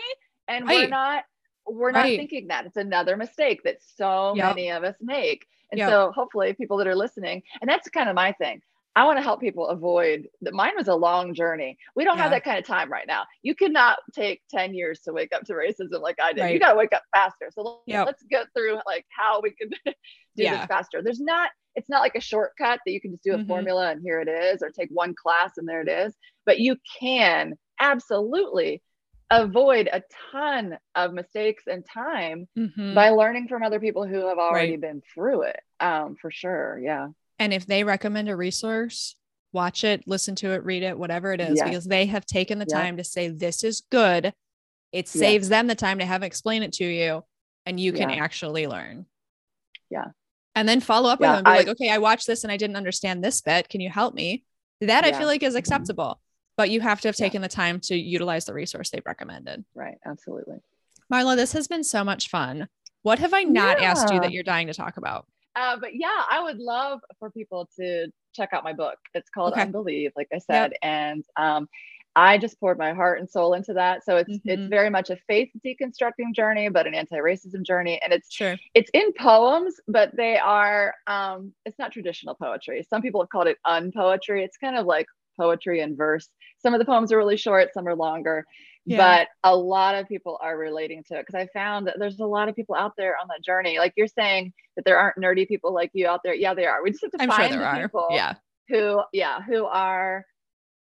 [0.49, 1.25] And we're not
[1.67, 2.19] we're not Right.
[2.19, 2.67] thinking that.
[2.67, 4.57] It's another mistake that so Yep.
[4.57, 5.47] many of us make.
[5.71, 5.89] And Yep.
[5.91, 8.61] so hopefully people that are listening, and that's kind of my thing.
[8.95, 11.79] I want to help people avoid that mine was a long journey.
[11.97, 13.25] We don't have that kind of time right now.
[13.43, 16.51] You cannot take 10 years to wake up to racism like I did.
[16.53, 17.49] You got to wake up faster.
[17.55, 18.07] So let's, Yep.
[18.07, 19.95] let's get through like how we can do
[20.37, 20.59] Yeah.
[20.59, 21.03] this faster.
[21.03, 23.47] There's not it's not like a shortcut that you can just do a Mhm.
[23.49, 26.15] formula and here it is or take one class and there it is,
[26.45, 28.83] but you can absolutely
[29.31, 32.95] avoid a ton of mistakes and time Mhm.
[32.95, 34.81] by learning from other people who have already Right.
[34.83, 35.61] been through it.
[35.81, 36.79] Um, for sure.
[36.79, 37.09] Yeah.
[37.43, 39.17] And if they recommend a resource,
[39.53, 41.69] watch it, listen to it, read it, whatever it is, Yes.
[41.69, 42.81] because they have taken the Yeah.
[42.81, 44.33] time to say, this is good.
[44.93, 47.25] It saves them the time to have explain it to you
[47.67, 48.23] and you can Yeah.
[48.23, 49.07] actually learn.
[49.91, 50.13] Yeah.
[50.55, 52.53] And then follow up with them and be I- like, okay, I watched this and
[52.53, 53.69] I didn't understand this bit.
[53.69, 54.45] Can you help me?
[54.81, 56.21] That I feel like is acceptable,
[56.57, 59.65] but you have to have taken the time to utilize the resource they've recommended.
[59.75, 59.99] Right.
[60.07, 60.59] Absolutely.
[61.13, 62.69] Marla, this has been so much fun.
[63.03, 65.27] What have I not asked you that you're dying to talk about?
[65.57, 68.97] Uh, but yeah, I would love for people to check out my book.
[69.15, 69.63] It's called Okay.
[69.63, 71.69] Unbelieve, like I said, and um,
[72.17, 74.05] I just poured my heart and soul into that.
[74.05, 74.69] So it's it's Mhm.
[74.71, 78.57] very much a faith deconstructing journey, but an anti-racism journey, and it's Sure.
[78.75, 82.83] it's in poems, but they are um, it's not traditional poetry.
[82.89, 84.43] Some people have called it unpoetry.
[84.45, 85.07] It's kind of like
[85.39, 86.29] poetry in verse.
[86.59, 88.45] Some of the poems are really short, some are longer.
[88.85, 88.97] Yeah.
[88.97, 92.27] But a lot of people are relating to it because I found that there's a
[92.27, 93.79] lot of people out there on that journey.
[93.79, 96.35] Like you're saying that there aren't nerdy people like you out there.
[96.35, 96.83] Yeah, they are.
[96.83, 97.83] We just have to I'm sure find there the are.
[97.89, 98.35] people Yeah.
[98.69, 100.27] who, yeah, who are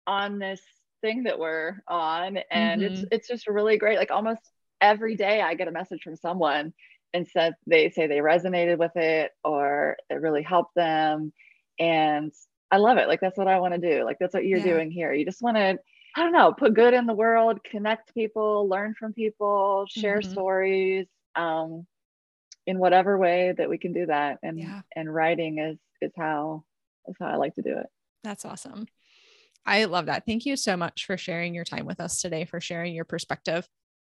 [0.06, 0.62] on this
[1.02, 3.08] thing that we're on, and it's Mhm.
[3.10, 3.98] it's just really great.
[3.98, 4.40] Like almost
[4.80, 6.72] every day, I get a message from someone
[7.12, 11.32] and said they say they resonated with it or it really helped them,
[11.78, 12.32] and
[12.70, 13.06] I love it.
[13.08, 14.02] Like that's what I want to do.
[14.04, 14.64] Like that's what you're Yeah.
[14.64, 15.12] doing here.
[15.12, 15.78] You just want to
[16.16, 20.30] I don't know, put good in the world, connect people, learn from people, share Mhm.
[20.30, 21.86] stories, um,
[22.66, 24.38] in whatever way that we can do that.
[24.42, 24.82] And Yeah.
[24.94, 26.64] and writing is is how
[27.08, 27.86] is how I like to do it.
[28.22, 28.86] That's awesome.
[29.64, 30.26] I love that.
[30.26, 33.68] Thank you so much for sharing your time with us today, for sharing your perspective.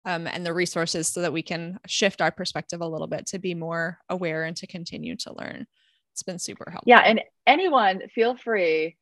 [0.04, 3.38] um, and the resources so that we can shift our perspective a little bit to
[3.38, 5.66] be more aware and to continue to learn.
[6.12, 6.88] It's been super helpful.
[6.88, 7.00] Yeah.
[7.00, 8.96] And anyone feel free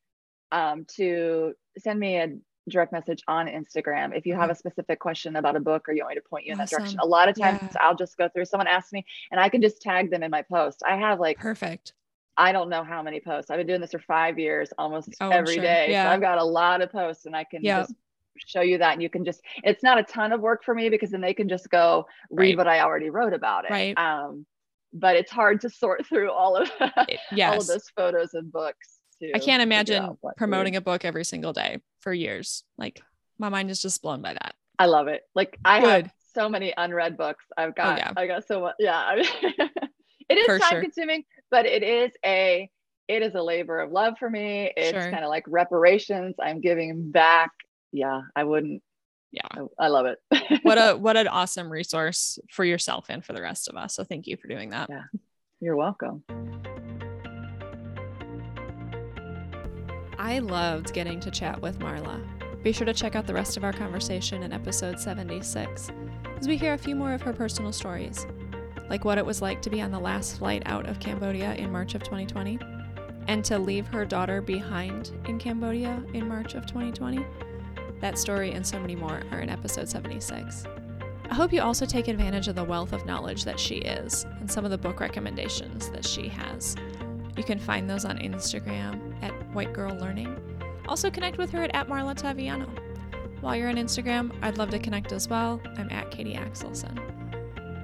[0.51, 2.35] um, to send me a
[2.69, 6.03] direct message on Instagram if you have a specific question about a book or you
[6.03, 6.99] want me to point you in that direction.
[6.99, 7.81] A lot of times yeah.
[7.81, 10.41] I'll just go through someone asks me and I can just tag them in my
[10.41, 10.83] post.
[10.87, 11.93] I have like perfect.
[12.37, 13.49] I don't know how many posts.
[13.49, 15.63] I've been doing this for five years, almost oh, every sure.
[15.63, 15.87] day.
[15.89, 16.05] Yeah.
[16.05, 17.87] So I've got a lot of posts and I can yep.
[17.87, 17.95] just
[18.37, 18.93] show you that.
[18.93, 21.33] And you can just, it's not a ton of work for me because then they
[21.33, 22.57] can just go read right.
[22.57, 23.71] what I already wrote about it.
[23.71, 23.97] Right.
[23.97, 24.45] Um,
[24.93, 26.69] but it's hard to sort through all of
[27.31, 27.51] yes.
[27.51, 28.96] all of those photos and books.
[29.33, 32.63] I can't imagine promoting a book every single day for years.
[32.77, 33.01] Like
[33.37, 34.55] my mind is just blown by that.
[34.79, 35.23] I love it.
[35.33, 35.89] Like I Good.
[35.89, 37.45] have so many unread books.
[37.57, 38.13] I've oh, got, oh, yeah.
[38.15, 38.75] I got so much.
[38.79, 39.15] Yeah.
[39.15, 40.81] it is for time sure.
[40.81, 42.69] consuming, but it is a,
[43.07, 44.71] it is a labor of love for me.
[44.75, 45.11] It's sure.
[45.11, 46.35] kind of like reparations.
[46.41, 47.51] I'm giving back.
[47.91, 48.21] Yeah.
[48.35, 48.83] I wouldn't,
[49.31, 50.19] yeah I, I love it
[50.63, 54.03] what a what an awesome resource for yourself and for the rest of us so
[54.03, 55.03] thank you for doing that yeah
[55.59, 56.23] you're welcome
[60.19, 62.19] I loved getting to chat with Marla.
[62.63, 65.91] Be sure to check out the rest of our conversation in episode 76,
[66.39, 68.25] as we hear a few more of her personal stories,
[68.89, 71.71] like what it was like to be on the last flight out of Cambodia in
[71.71, 72.57] March of 2020,
[73.27, 77.23] and to leave her daughter behind in Cambodia in March of 2020.
[78.01, 80.65] That story and so many more are in episode 76.
[81.29, 84.49] I hope you also take advantage of the wealth of knowledge that she is and
[84.49, 86.75] some of the book recommendations that she has.
[87.37, 90.35] You can find those on Instagram at White Girl Learning.
[90.87, 92.67] Also connect with her at, at Marla Taviano.
[93.41, 95.61] While you're on Instagram, I'd love to connect as well.
[95.77, 96.97] I'm at Katie Axelson.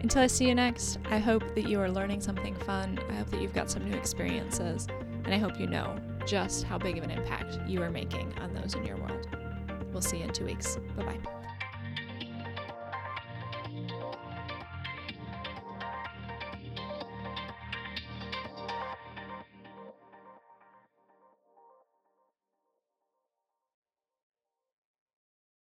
[0.02, 3.00] Until I see you next, I hope that you are learning something fun.
[3.10, 4.88] I hope that you've got some new experiences.
[5.24, 5.96] And I hope you know
[6.26, 9.28] just how big of an impact you are making on those in your world.
[9.92, 10.78] We'll see you in two weeks.
[10.98, 11.43] Bye bye.